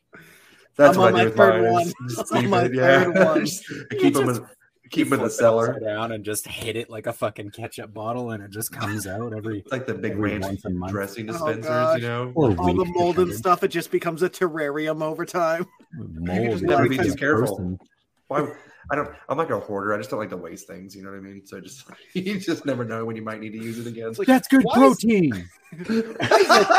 [0.76, 1.72] That's I'm what on I my do with third mine.
[1.74, 1.88] one.
[2.08, 3.04] is I'm on keep my it, yeah.
[3.04, 3.40] third one.
[3.46, 3.64] Just
[4.00, 4.46] keep them in,
[4.94, 5.80] keep them in the cellar.
[5.80, 9.34] down and just hit it like a fucking ketchup bottle, and it just comes out
[9.36, 9.60] every.
[9.60, 12.02] It's like the big every ranch once dressing Oh, dispensers, gosh.
[12.02, 12.32] you know.
[12.36, 15.68] Or All the mold and stuff, it just becomes a terrarium over time.
[15.94, 16.52] Mold.
[16.52, 17.58] just never be too careful.
[17.58, 17.80] person.
[18.28, 18.48] Why?
[18.92, 19.10] I don't.
[19.30, 19.94] I'm like a hoarder.
[19.94, 20.96] I just don't like to waste things.
[20.96, 21.46] You know what I mean?
[21.46, 24.10] So just you just never know when you might need to use it again.
[24.10, 25.50] It's like, That's good Why is- protein.
[25.78, 26.76] Why is there,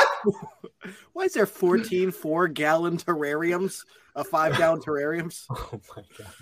[1.12, 3.84] why is there 14 four gallon terrariums?
[4.16, 5.44] A five gallon terrariums?
[5.50, 6.32] Oh my god.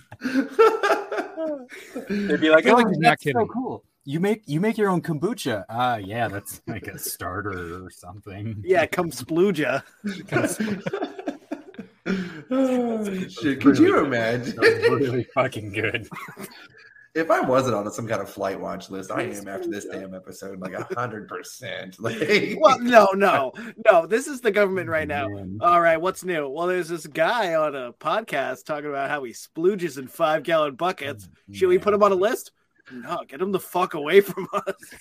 [2.09, 3.85] They'd be like, feel "Oh, like he's not that's so cool.
[4.05, 5.64] You make you make your own kombucha.
[5.68, 8.62] Ah, yeah, that's like a starter or something.
[8.64, 9.83] Yeah, come splooja.
[13.61, 14.57] Could you imagine?
[14.61, 16.09] That's really fucking good.
[17.15, 20.15] If I wasn't on some kind of flight watch list, I am after this damn
[20.15, 21.97] episode, like a hundred percent.
[22.03, 23.53] Like, Well, no, no,
[23.91, 24.07] no.
[24.07, 25.29] This is the government right now.
[25.29, 25.59] Man.
[25.61, 26.49] All right, what's new?
[26.49, 30.75] Well, there's this guy on a podcast talking about how he splooges in five gallon
[30.75, 31.29] buckets.
[31.31, 32.53] Oh, Should we put him on a list?
[32.91, 34.75] No, get him the fuck away from us.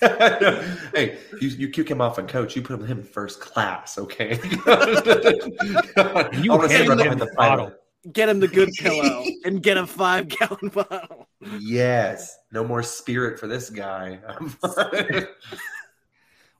[0.94, 2.54] hey, you, you kick him off a coach.
[2.54, 4.38] You put him in first class, okay?
[4.44, 7.36] You I wanna sit hand him behind the pilot.
[7.36, 7.72] bottle.
[8.10, 11.28] Get him the good pillow and get a five gallon bottle.
[11.60, 14.18] Yes, no more spirit for this guy.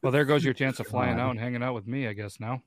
[0.02, 2.40] Well, there goes your chance of flying out and hanging out with me, I guess.
[2.40, 2.60] Now,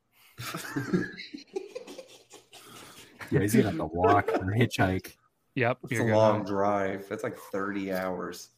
[3.30, 5.16] Yeah, he's gonna have to walk or hitchhike.
[5.54, 7.06] yep, it's you're a gonna- long drive.
[7.10, 8.52] That's like thirty hours.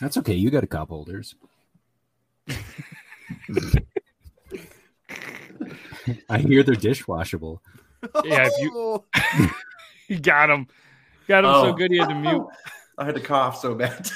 [0.00, 0.34] That's okay.
[0.34, 1.36] You got a cup holders.
[6.28, 7.58] I hear they're dishwashable.
[8.24, 9.04] Yeah, if you-
[10.08, 10.66] You got him,
[11.28, 11.72] got him so Oh.
[11.72, 12.46] good he had to mute.
[12.98, 14.10] I had to cough so bad.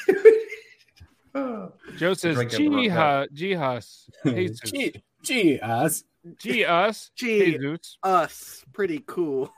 [1.34, 3.28] Joe says, Drink out the "Gee, cup.
[3.32, 6.04] gee, hus, Jesus, Gee, gee, us.
[6.38, 8.64] gee, us, Gee, Jesus." us.
[8.72, 9.50] Pretty cool.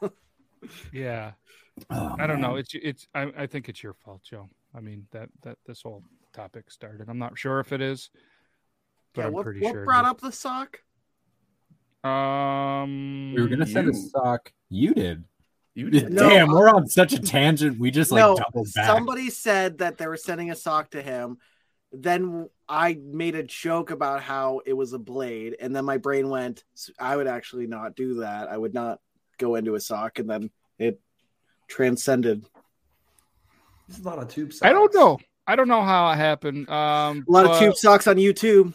[0.93, 1.33] Yeah,
[1.91, 2.57] Oh, I don't know.
[2.57, 3.07] It's it's.
[3.14, 4.49] I, I think it's your fault, Joe.
[4.74, 6.03] I mean that that this whole
[6.33, 7.09] topic started.
[7.09, 8.11] I'm not sure if it is,
[9.14, 9.83] but yeah, I'm what, pretty what sure.
[9.83, 10.81] it brought up the sock?
[12.05, 14.53] Um, We were gonna send a sock.
[14.68, 15.24] You did.
[15.74, 16.12] You did.
[16.12, 17.78] No, we're on such a tangent.
[17.78, 18.86] We just like no, doubled back.
[18.86, 21.38] somebody said that they were sending a sock to him.
[21.92, 26.28] Then I made a joke about how it was a blade, and then my brain
[26.28, 26.62] went,
[26.99, 28.49] I would actually not do that.
[28.49, 29.01] I would not
[29.38, 31.01] go into a sock, and then it
[31.66, 32.44] transcended.
[33.88, 34.53] There's a lot of tube.
[34.53, 34.68] socks.
[34.68, 35.18] I don't know.
[35.46, 36.68] I don't know how it happened.
[36.68, 38.74] Um, A lot of tube socks on YouTube.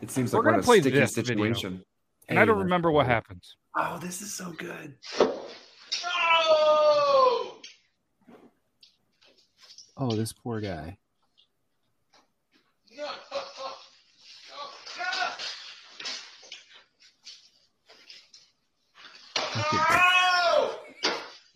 [0.00, 1.80] It seems We're like we're, gonna in a play sticky this video.
[2.28, 2.38] Situation.
[2.38, 3.56] and I don't remember what happens.
[3.76, 4.94] Oh, this is so good.
[10.00, 10.96] Oh, this poor guy.
[12.96, 13.06] No!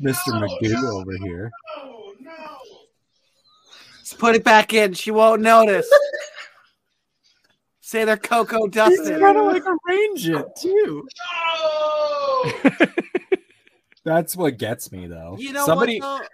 [0.03, 0.33] Mr.
[0.33, 1.51] Magoo over here.
[4.01, 4.95] Just put it back in.
[4.95, 5.89] She won't notice.
[7.93, 9.19] Say they're Coco cocoa He's dusted.
[9.19, 11.07] trying to like arrange it too.
[11.45, 12.53] No!
[14.03, 15.37] That's what gets me though.
[15.39, 16.27] You know Somebody, what?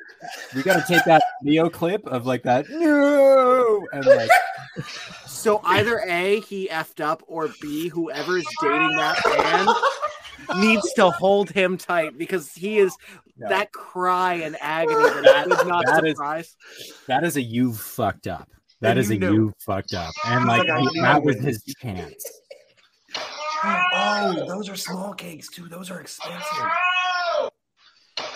[0.54, 2.70] we got to take that Neo clip of like that.
[2.70, 4.30] No, and like
[5.26, 9.20] So either A, he effed up, or B, whoever's dating that
[10.46, 12.96] man needs to hold him tight because he is
[13.36, 13.48] No.
[13.48, 16.56] that cry and agony that I would not That is- surprise.
[17.09, 18.48] That is a you fucked up.
[18.80, 20.12] That And is you a know- you fucked up.
[20.24, 22.24] And like like, know that was his chance.
[23.64, 25.68] Oh, those are small cakes too.
[25.68, 26.42] Those are expensive.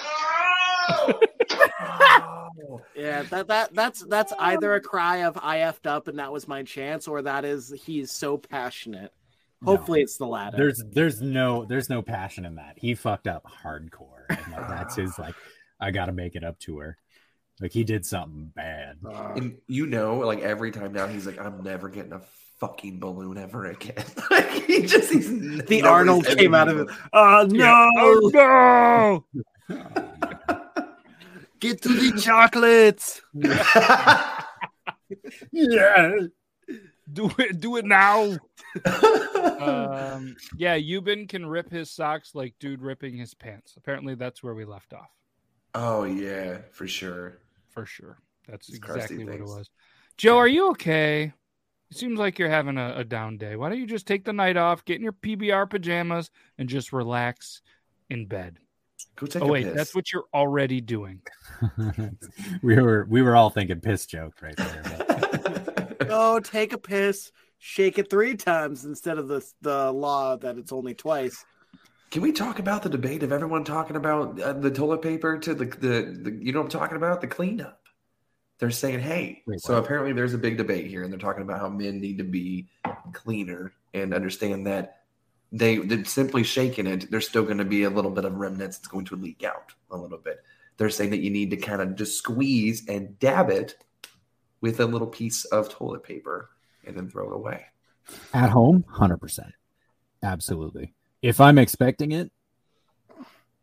[2.64, 2.80] Oh.
[2.94, 6.46] Yeah, that that that's that's either a cry of I effed up and that was
[6.46, 9.12] my chance, or that is he's so passionate.
[9.64, 10.56] Hopefully, it's the latter.
[10.56, 12.74] There's there's no there's no passion in that.
[12.78, 14.24] He fucked up hardcore.
[14.28, 15.34] And like, that's his like
[15.80, 16.96] I gotta make it up to her.
[17.62, 18.96] Like he did something bad.
[19.36, 22.20] And you know, like every time now, he's like, "I'm never getting a
[22.58, 25.30] fucking balloon ever again." like he just he's
[25.66, 26.88] the Arnold came out of it.
[27.12, 27.88] Oh no!
[28.34, 29.24] Oh
[29.68, 29.78] no!
[31.60, 33.22] Get to the chocolates.
[35.52, 36.16] yeah.
[37.12, 38.38] Do it do it now.
[39.60, 43.74] um yeah, Euban can rip his socks like dude ripping his pants.
[43.76, 45.10] Apparently that's where we left off.
[45.76, 47.38] Oh yeah, for sure.
[47.72, 48.18] For sure.
[48.48, 49.70] That's These exactly what it was.
[50.16, 51.32] Joe, are you okay?
[51.90, 53.56] It seems like you're having a, a down day.
[53.56, 56.92] Why don't you just take the night off, get in your PBR pajamas, and just
[56.92, 57.62] relax
[58.10, 58.58] in bed?
[59.16, 59.74] Go take oh a wait, piss.
[59.74, 61.20] that's what you're already doing.
[62.62, 65.96] we were we were all thinking piss joke right there.
[66.06, 70.72] Go take a piss, shake it three times instead of the the law that it's
[70.72, 71.44] only twice.
[72.12, 75.54] Can we talk about the debate of everyone talking about uh, the toilet paper to
[75.54, 77.80] the, the the you know what I'm talking about the cleanup?
[78.58, 81.70] They're saying, "Hey." so apparently, there's a big debate here, and they're talking about how
[81.70, 82.68] men need to be
[83.14, 85.04] cleaner and understand that
[85.52, 87.10] they they're simply shaking it.
[87.10, 88.76] There's still going to be a little bit of remnants.
[88.76, 90.44] It's going to leak out a little bit.
[90.76, 93.76] They're saying that you need to kind of just squeeze and dab it
[94.60, 96.50] with a little piece of toilet paper
[96.86, 97.64] and then throw it away.
[98.34, 99.54] At home, hundred percent.
[100.22, 100.92] Absolutely.
[101.22, 102.30] If I'm expecting it,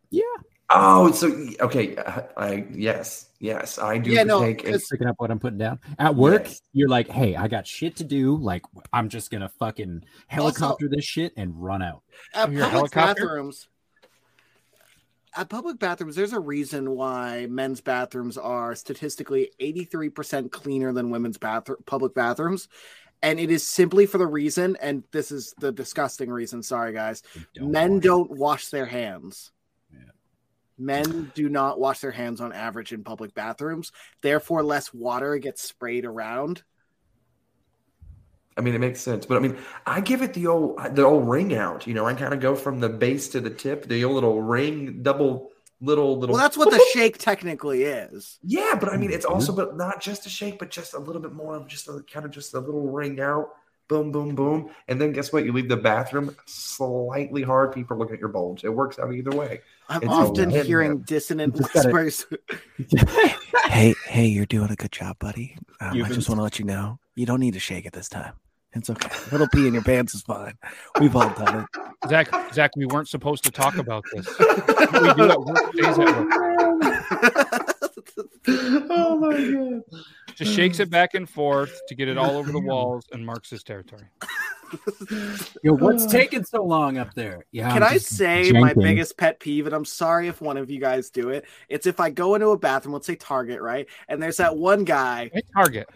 [0.09, 0.23] yeah.
[0.71, 5.15] Oh, so okay, I, I yes, yes, I do Yeah, no, take it's picking up
[5.17, 5.79] what I'm putting down.
[5.97, 8.35] At work, you're like, hey, I got shit to do.
[8.37, 12.03] Like, I'm just gonna fucking helicopter this shit and run out.
[12.33, 13.25] At You're public helicopter?
[13.25, 13.67] bathrooms,
[15.35, 21.37] at public bathrooms, there's a reason why men's bathrooms are statistically 83% cleaner than women's
[21.37, 22.67] bathroom public bathrooms.
[23.21, 26.63] And it is simply for the reason, and this is the disgusting reason.
[26.63, 27.21] Sorry, guys.
[27.59, 29.51] Men don't wash their hands.
[30.77, 33.91] Men do not wash their hands on average in public bathrooms.
[34.21, 36.63] Therefore, less water gets sprayed around.
[38.55, 41.27] I mean, it makes sense, but I mean, I give it the old the old
[41.27, 41.85] ring out.
[41.85, 44.41] You know, I kind of go from the base to the tip, the old little
[44.41, 45.51] ring, double
[45.81, 46.33] little little.
[46.33, 48.39] Well, that's what the shake technically is.
[48.43, 51.21] Yeah, but I mean, it's also but not just a shake, but just a little
[51.21, 53.49] bit more of just a kind of just a little ring out.
[53.87, 55.45] Boom, boom, boom, and then guess what?
[55.45, 57.73] You leave the bathroom slightly hard.
[57.73, 58.63] People look at your bulge.
[58.63, 59.61] It works out either way.
[59.89, 60.65] I'm It's often win-win.
[60.67, 62.25] hearing dissonant You whispers.
[63.67, 65.57] hey, hey, you're doing a good job, buddy.
[65.81, 67.93] Um, I been- just want to let you know you don't need to shake it
[67.93, 68.33] this time.
[68.73, 69.09] It's okay.
[69.09, 70.53] A little pee in your pants is fine.
[70.99, 72.09] We've all done it.
[72.09, 74.27] Zach, Zach, we weren't supposed to talk about this.
[74.39, 77.75] We do at work stays at work.
[78.47, 79.81] oh my god!
[80.35, 83.49] Just shakes it back and forth to get it all over the walls and marks
[83.49, 84.05] his territory.
[85.63, 87.45] Yo, what's uh, taking so long up there?
[87.51, 87.73] Yeah.
[87.73, 90.69] Can I'm I just say my biggest pet peeve, and I'm sorry if one of
[90.69, 91.45] you guys do it.
[91.67, 93.87] It's if I go into a bathroom, let's say Target, right?
[94.07, 95.29] And there's that one guy.
[95.33, 95.89] Why Target?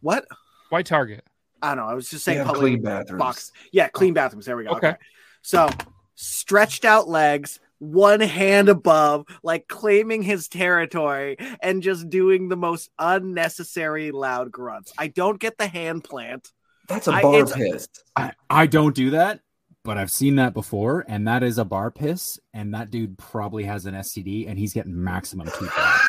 [0.00, 0.26] What?
[0.70, 1.24] Why Target?
[1.62, 1.90] I don't know.
[1.90, 3.18] I was just saying public clean bathrooms.
[3.18, 3.52] box.
[3.72, 4.14] Yeah, clean oh.
[4.14, 4.46] bathrooms.
[4.46, 4.70] There we go.
[4.72, 4.88] Okay.
[4.88, 4.96] Okay.
[5.42, 5.68] So
[6.14, 12.90] stretched out legs, one hand above, like claiming his territory, and just doing the most
[12.98, 14.92] unnecessary loud grunts.
[14.98, 16.50] I don't get the hand plant.
[16.88, 17.88] That's a I- bar it's- piss.
[18.14, 19.40] I, I don't do that,
[19.82, 23.64] but I've seen that before, and that is a bar piss, and that dude probably
[23.64, 26.08] has an STD, and he's getting maximum two points.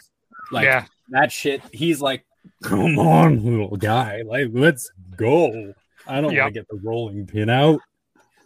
[0.51, 0.85] Like Yeah.
[1.09, 1.61] that shit.
[1.73, 2.25] He's like,
[2.63, 5.73] "Come on, little guy, like let's go."
[6.07, 6.41] I don't Yep.
[6.43, 7.79] want to get the rolling pin out.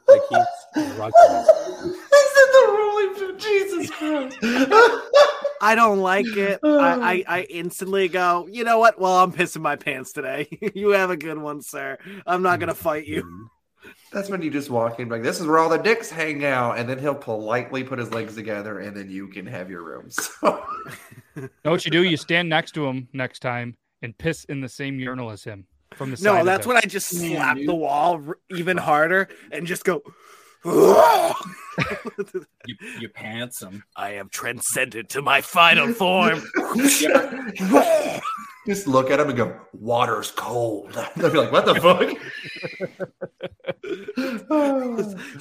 [0.08, 0.39] Like he's
[0.93, 1.45] struggling.
[2.12, 3.39] the rolling pin.
[3.39, 4.38] Jesus Christ.
[5.64, 6.60] I don't like it.
[6.64, 8.99] I, I, I instantly go, you know what?
[8.99, 10.47] Well, I'm pissing my pants today.
[10.74, 11.99] you have a good one, sir.
[12.26, 13.49] I'm not gonna fight you.
[14.12, 16.80] That's when you just walk in like this is where all the dicks hang out,
[16.80, 20.10] and then he'll politely put his legs together, and then you can have your room.
[20.10, 20.66] So
[21.64, 22.04] Know what you do?
[22.04, 25.68] You stand next to him next time and piss in the same urinal as him
[25.93, 26.26] from the side.
[26.26, 30.02] No, of that's when I just slap the wall even harder and just go.
[30.64, 31.36] You,
[32.99, 33.84] you pants him.
[33.95, 36.41] I am transcended to my final form.
[38.68, 42.12] just look at him and go, "Water's cold." They'll be like, "What the fuck?"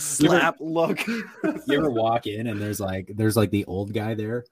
[0.00, 1.06] Slap look.
[1.06, 1.28] You
[1.70, 4.46] ever walk in and there's like there's like the old guy there?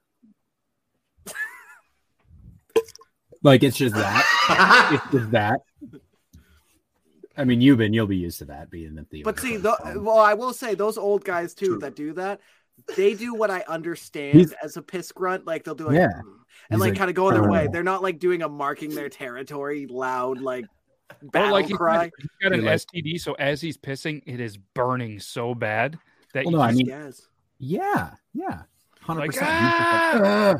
[3.43, 4.91] Like it's just that.
[4.93, 5.61] it's just that.
[7.37, 9.23] I mean, you've been you'll be used to that being at the.
[9.23, 12.41] But see, the, well, I will say those old guys too that do that,
[12.97, 15.45] they do what I understand He's- as a piss grunt.
[15.47, 16.07] Like they'll do like, Yeah.
[16.07, 16.25] "Mm," and
[16.71, 17.67] He's like, like, kind of go their way.
[17.71, 20.65] They're not like doing a marking their territory loud like
[21.23, 21.95] Or battle like he's cry.
[22.07, 25.55] got, he's got an You're like- STD, so as he's pissing, it is burning so
[25.55, 25.97] bad
[26.33, 27.21] that Well, you no, I mean, Yes.
[27.57, 28.63] yeah, yeah,
[28.99, 29.49] hundred Like, percent.
[29.49, 30.55] "Ah!"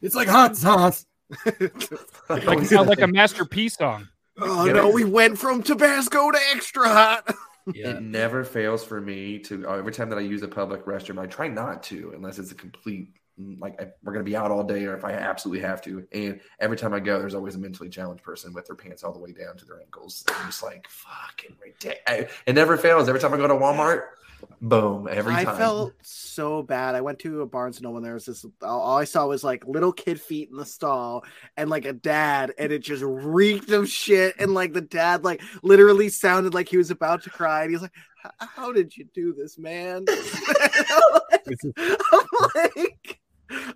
[0.00, 1.06] It's like hot sauce.
[2.28, 4.08] like, sounds like a masterpiece song.
[4.38, 4.72] Oh Yeah.
[4.74, 7.34] no, we went from Tabasco to extra hot.
[7.74, 11.20] It never fails for me to uh, every time that I use a public restroom.
[11.20, 13.10] I try not to unless it's a complete
[13.40, 16.04] mm, like I, we're gonna be out all day or if I absolutely have to.
[16.10, 19.12] And every time I go, there's always a mentally challenged person with their pants all
[19.12, 20.24] the way down to their ankles.
[20.26, 22.32] I'm just like fucking ridiculous.
[22.46, 23.08] It never fails.
[23.08, 24.06] Every time I go to Walmart,
[24.60, 25.56] boom, every I time.
[25.56, 26.94] felt so bad.
[26.94, 28.44] I went to a Barnes and Noble and there was this.
[28.62, 31.24] All all I saw was like little kid feet in the stall
[31.56, 34.34] and like a dad, and it just reeked of shit.
[34.38, 37.62] And like the dad, like literally sounded like he was about to cry.
[37.62, 37.94] And he was like,
[38.38, 40.04] "How did you do this, man?"
[41.78, 43.20] I'm like,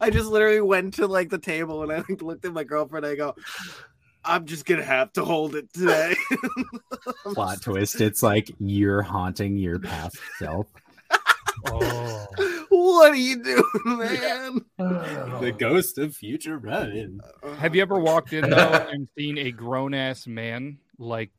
[0.00, 3.06] I just literally went to like the table and I like looked at my girlfriend.
[3.06, 3.34] And I go,
[4.26, 6.14] "I'm just gonna have to hold it today."
[7.34, 8.00] Plot twist.
[8.00, 10.66] It's like you're haunting your past self.
[11.66, 12.26] Oh,
[12.68, 14.60] what are you doing, man?
[15.40, 17.20] the ghost of future Ryan.
[17.58, 21.30] Have you ever walked in though and seen a grown ass man like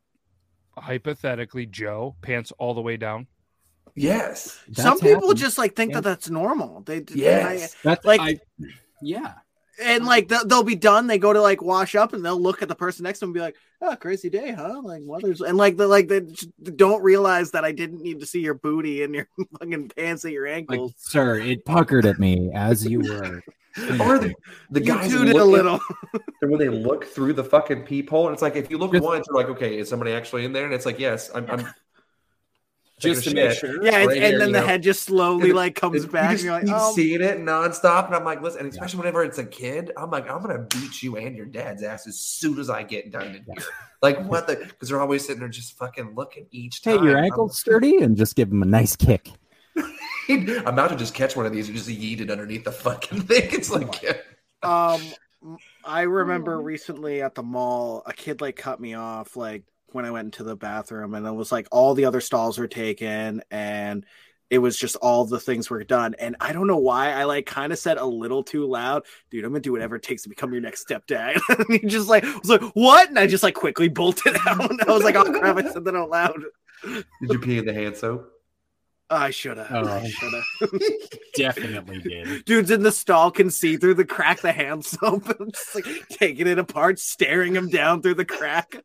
[0.76, 3.26] hypothetically Joe pants all the way down?
[3.94, 4.60] Yes.
[4.72, 6.82] Some people just like think that that's normal.
[6.82, 7.74] They Yes.
[7.74, 8.38] I- That's like I,
[9.02, 9.34] yeah.
[9.82, 11.06] And like they'll, they'll be done.
[11.06, 13.28] They go to like wash up and they'll look at the person next to them
[13.30, 16.20] and be like, "Oh, crazy day, huh?" Like mothers and like they like they
[16.76, 19.28] don't realize that I didn't need to see your booty and your
[19.60, 20.94] fucking pants at your Like, ankles.
[20.96, 23.42] sir, it puckered at me as you were.
[24.00, 24.34] Or the,
[24.70, 25.78] the You guys tooted a little.
[26.42, 29.26] and when they look through the fucking peephole, and it's like if you look once,
[29.28, 30.64] you're like, okay, is somebody actually in there?
[30.64, 31.48] And it's like, yes, I'm.
[31.50, 31.68] I'm
[32.98, 33.82] Just to a make sure.
[33.84, 34.66] yeah, and, right and here, then the know?
[34.66, 36.30] head just slowly like comes you back.
[36.32, 38.98] just and you're like, keep oh, seeing it nonstop, and I'm like, listen, and especially
[38.98, 42.18] whenever it's a kid, I'm like, I'm gonna beat you and your dad's ass as
[42.18, 43.64] soon as I get done in here.
[44.02, 44.56] Like what the?
[44.56, 47.04] Because they're always sitting there just fucking looking each Hey, time.
[47.04, 49.30] your I'm- ankle's sturdy, and just give him a nice kick.
[50.30, 53.22] I'm about to just catch one of these and just yeet it underneath the fucking
[53.22, 53.48] thing.
[53.52, 54.24] It's like,
[54.62, 55.00] Um,
[55.84, 60.10] I remember recently at the mall, a kid like cut me off like when I
[60.10, 64.04] went into the bathroom, and it was like all the other stalls were taken, and
[64.50, 66.14] it was just all the things were done.
[66.18, 69.44] And I don't know why I like kind of said a little too loud, dude.
[69.44, 71.40] I'm gonna do whatever it takes to become your next stepdad.
[71.48, 73.08] and he just like was like, what?
[73.08, 74.70] And I just like quickly bolted out.
[74.70, 76.40] And I was like, oh crap, I said that out loud.
[76.84, 78.32] did you pee in the hand soap?
[79.10, 79.86] I should have.
[79.86, 79.88] Oh.
[79.88, 80.80] I should have.
[81.34, 82.44] Definitely did.
[82.44, 85.34] Dudes in the stall can see through the crack the hand soap.
[85.40, 88.82] I'm just like taking it apart, staring him down through the crack.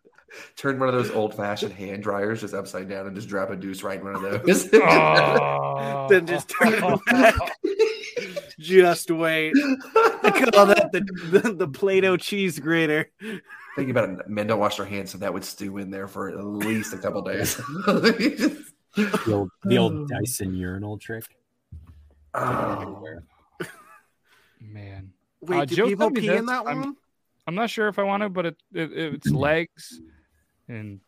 [0.56, 3.56] Turn one of those old fashioned hand dryers just upside down and just drop a
[3.56, 4.70] deuce right in one of those.
[4.74, 6.08] Oh.
[6.10, 7.36] Then just turn it back.
[8.60, 9.54] Just wait.
[9.58, 13.10] I call that the, the, the Play-Doh cheese grater.
[13.76, 14.30] Think about it.
[14.30, 16.98] Men don't wash their hands, so that would stew in there for at least a
[16.98, 17.60] couple days.
[17.88, 18.00] Oh,
[18.96, 21.24] The old, the old Dyson urinal trick.
[22.36, 23.04] Oh.
[24.62, 25.12] Man.
[25.42, 26.46] Wait, Uh, do Joe people pee in this.
[26.46, 26.96] that I'm- one?
[27.48, 30.00] I'm not sure if I want to, but it, it it's legs,
[30.68, 31.02] and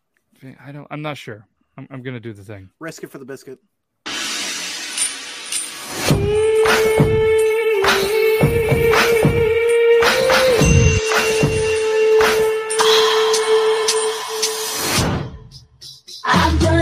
[0.63, 0.87] I don't.
[0.89, 1.47] I'm not sure.
[1.77, 2.69] I'm, I'm gonna do the thing.
[2.79, 3.59] Risk it for the biscuit.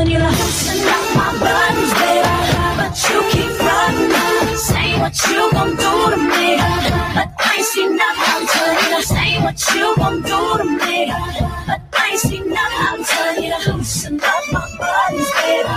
[0.04, 2.28] You loosen up my buttons, baby,
[2.76, 4.58] but you keep running.
[4.58, 6.58] Say what you gon' do to me,
[7.16, 9.02] but I ain't seen nothing to you.
[9.02, 11.08] Say what you gon' do to me,
[12.24, 13.74] but I ain't seen nothing to you.
[13.74, 15.70] Loosen up my buttons, baby,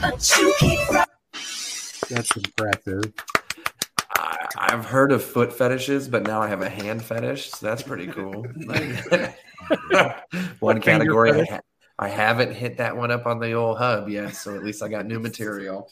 [0.00, 1.06] but you keep running.
[2.10, 3.12] That's impressive.
[4.16, 7.82] I, I've heard of foot fetishes, but now I have a hand fetish, so that's
[7.82, 8.46] pretty cool.
[10.60, 11.60] One category, I, ha-
[11.98, 14.88] I haven't hit that one up on the old hub yet, so at least I
[14.88, 15.90] got new material.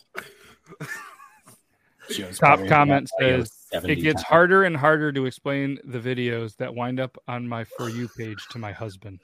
[2.35, 4.25] Top comment got like a says it gets times.
[4.25, 8.47] harder and harder to explain the videos that wind up on my for you page
[8.51, 9.21] to my husband.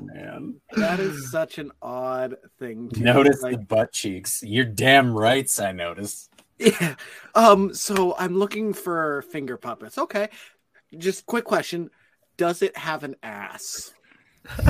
[0.00, 0.60] Man.
[0.72, 4.42] That is such an odd thing to Notice like, the butt cheeks.
[4.42, 5.60] You're damn rights.
[5.60, 6.30] I noticed.
[6.58, 6.94] Yeah.
[7.34, 9.98] Um, so I'm looking for finger puppets.
[9.98, 10.28] Okay.
[10.96, 11.90] Just quick question.
[12.36, 13.92] Does it have an ass?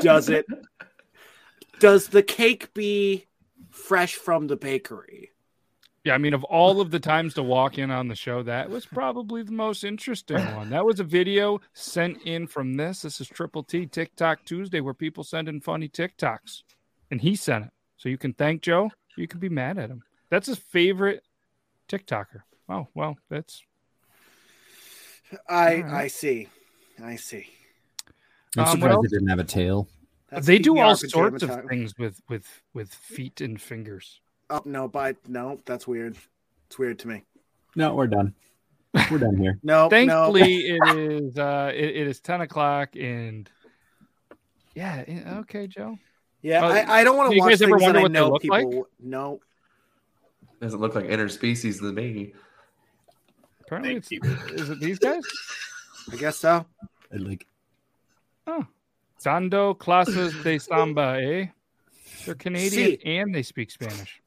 [0.00, 0.46] Does it?
[1.80, 3.26] Does the cake be
[3.70, 5.31] fresh from the bakery?
[6.04, 8.68] Yeah, I mean, of all of the times to walk in on the show, that
[8.68, 10.70] was probably the most interesting one.
[10.70, 13.02] That was a video sent in from this.
[13.02, 16.62] This is Triple T TikTok Tuesday, where people send in funny TikToks,
[17.12, 17.70] and he sent it.
[17.98, 18.90] So you can thank Joe.
[19.16, 20.02] You can be mad at him.
[20.28, 21.22] That's his favorite
[21.88, 22.42] TikToker.
[22.68, 23.62] Oh well, that's
[25.48, 25.92] I All right.
[25.92, 26.48] I see,
[27.02, 27.46] I see.
[28.56, 29.06] I'm Um, what surprised else?
[29.06, 29.88] it didn't have a tail.
[30.30, 34.20] That's they do all sorts of things with with with feet and fingers.
[34.52, 36.16] Oh no, but no, that's weird.
[36.66, 37.24] It's weird to me.
[37.74, 38.34] No, we're done.
[39.10, 39.58] We're done here.
[39.62, 43.48] No, Thankfully, it is uh it, it is ten o'clock and
[44.74, 45.04] yeah.
[45.08, 45.96] eh, Okay, Joe.
[46.42, 48.02] Yeah, Uh, I, I don't want to you watch guys ever things that wonder I
[48.02, 48.68] what they know look like?
[48.68, 48.88] people.
[49.00, 49.40] No,
[50.60, 52.34] Doesn't look like interspecies to me.
[53.62, 55.22] Apparently, it's, is it these guys?
[56.12, 56.66] I guess so.
[57.12, 57.46] I Like
[58.46, 58.66] Oh,
[59.24, 61.46] Sando Clases de Samba, eh?
[62.26, 63.00] They're Canadian Si.
[63.04, 64.20] and they speak Spanish.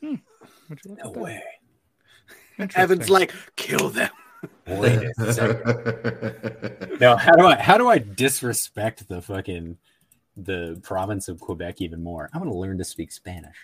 [0.00, 0.14] Hmm.
[0.68, 1.20] Would you look no at that?
[1.20, 1.42] way.
[2.74, 4.10] Evan's like, kill them.
[4.66, 6.98] Wait a second.
[7.00, 9.76] No, how do I how do I disrespect the fucking
[10.36, 12.30] the province of Quebec even more?
[12.32, 13.56] I'm gonna learn to speak Spanish.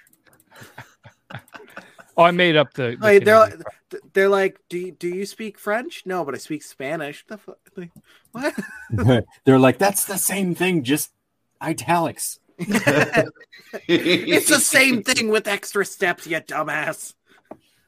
[2.17, 2.97] Oh, I made up the.
[2.99, 3.55] the Like, they're like,
[4.15, 6.05] they're like, do you, do you speak French?
[6.07, 7.25] No, but I speak Spanish.
[7.27, 7.91] The fu- like,
[8.33, 8.55] what?
[9.45, 11.13] They're like, that's the same thing, just
[11.61, 12.39] italics.
[12.59, 17.15] It's the same thing with extra steps, you dumbass.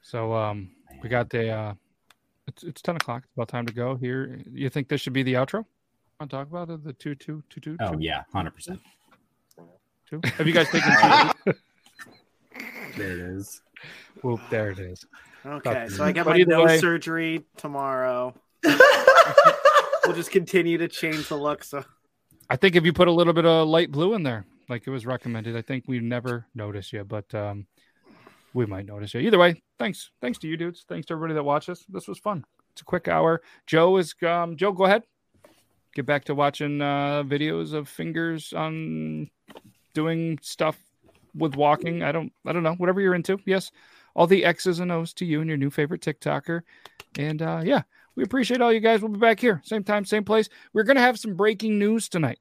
[0.01, 1.49] So um, we got the.
[1.49, 1.73] Uh,
[2.47, 3.23] it's it's ten o'clock.
[3.25, 3.95] It's about time to go.
[3.95, 5.65] Here, you think this should be the outro?
[6.19, 6.83] Want to talk about it?
[6.83, 7.77] The two two two two.
[7.79, 8.79] Oh two, yeah, hundred percent.
[10.09, 10.19] two?
[10.23, 10.91] Have you guys taken?
[11.45, 11.53] two?
[12.97, 13.61] There it is.
[14.23, 14.41] Whoop!
[14.49, 15.05] There it is.
[15.45, 18.33] Okay, so I got But my nose way- surgery tomorrow.
[18.63, 21.63] we'll just continue to change the look.
[21.63, 21.85] So
[22.49, 24.91] I think if you put a little bit of light blue in there, like it
[24.91, 27.65] was recommended, I think we never noticed you, but um,
[28.53, 29.21] we might notice you.
[29.21, 30.11] Either way, thanks.
[30.21, 30.85] Thanks to you dudes.
[30.87, 31.85] Thanks to everybody that watched us.
[31.89, 32.45] This was fun.
[32.71, 33.41] It's a quick hour.
[33.65, 35.03] Joe is um Joe, go ahead.
[35.95, 39.29] Get back to watching uh videos of fingers on
[39.93, 40.77] doing stuff
[41.35, 42.03] with walking.
[42.03, 43.39] I don't I don't know, whatever you're into.
[43.45, 43.71] Yes.
[44.15, 46.61] All the X's and O's to you and your new favorite TikToker.
[47.17, 47.83] And uh yeah,
[48.15, 49.01] we appreciate all you guys.
[49.01, 50.49] We'll be back here, same time, same place.
[50.73, 52.39] We're gonna have some breaking news tonight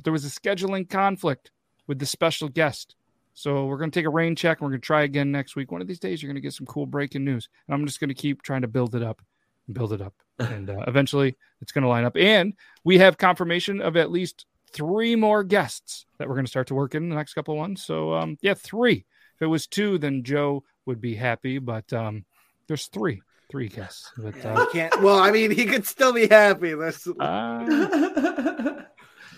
[0.00, 1.50] but there was a scheduling conflict
[1.90, 2.94] with the special guest.
[3.34, 5.56] So we're going to take a rain check and we're going to try again next
[5.56, 5.72] week.
[5.72, 7.48] One of these days, you're going to get some cool breaking news.
[7.66, 9.20] And I'm just going to keep trying to build it up
[9.66, 10.14] and build it up.
[10.38, 12.16] And uh, eventually, it's going to line up.
[12.16, 16.68] And we have confirmation of at least three more guests that we're going to start
[16.68, 17.82] to work in the next couple of ones.
[17.82, 19.04] So, um, yeah, three.
[19.34, 21.58] If it was two, then Joe would be happy.
[21.58, 22.24] But um,
[22.68, 23.20] there's three,
[23.50, 24.12] three guests.
[24.16, 25.02] But, you uh, can't.
[25.02, 26.74] Well, I mean, he could still be happy.
[26.76, 27.66] Let's, uh,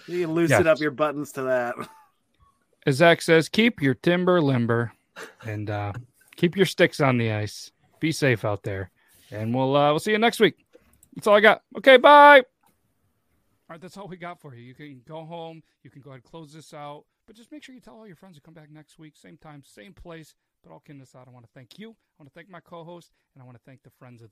[0.07, 0.67] you can loosen Yes.
[0.67, 1.75] up your buttons to that.
[2.87, 4.93] As Zach says, keep your timber limber
[5.45, 5.93] and uh,
[6.37, 7.71] keep your sticks on the ice.
[8.01, 8.91] Be safe out there,
[9.31, 10.65] and we'll uh, we'll see you next week.
[11.15, 11.63] That's all I got.
[11.79, 12.39] Okay, bye.
[12.41, 12.45] All
[13.75, 14.63] right, that's all we got for you.
[14.63, 15.63] You can go home.
[15.83, 18.07] You can go ahead and close this out, but just make sure you tell all
[18.07, 20.35] your friends to come back next week, same time, same place.
[20.63, 21.91] But all kidding aside, I want to thank you.
[21.91, 24.31] I want to thank my co-host, and I want to thank the friends of the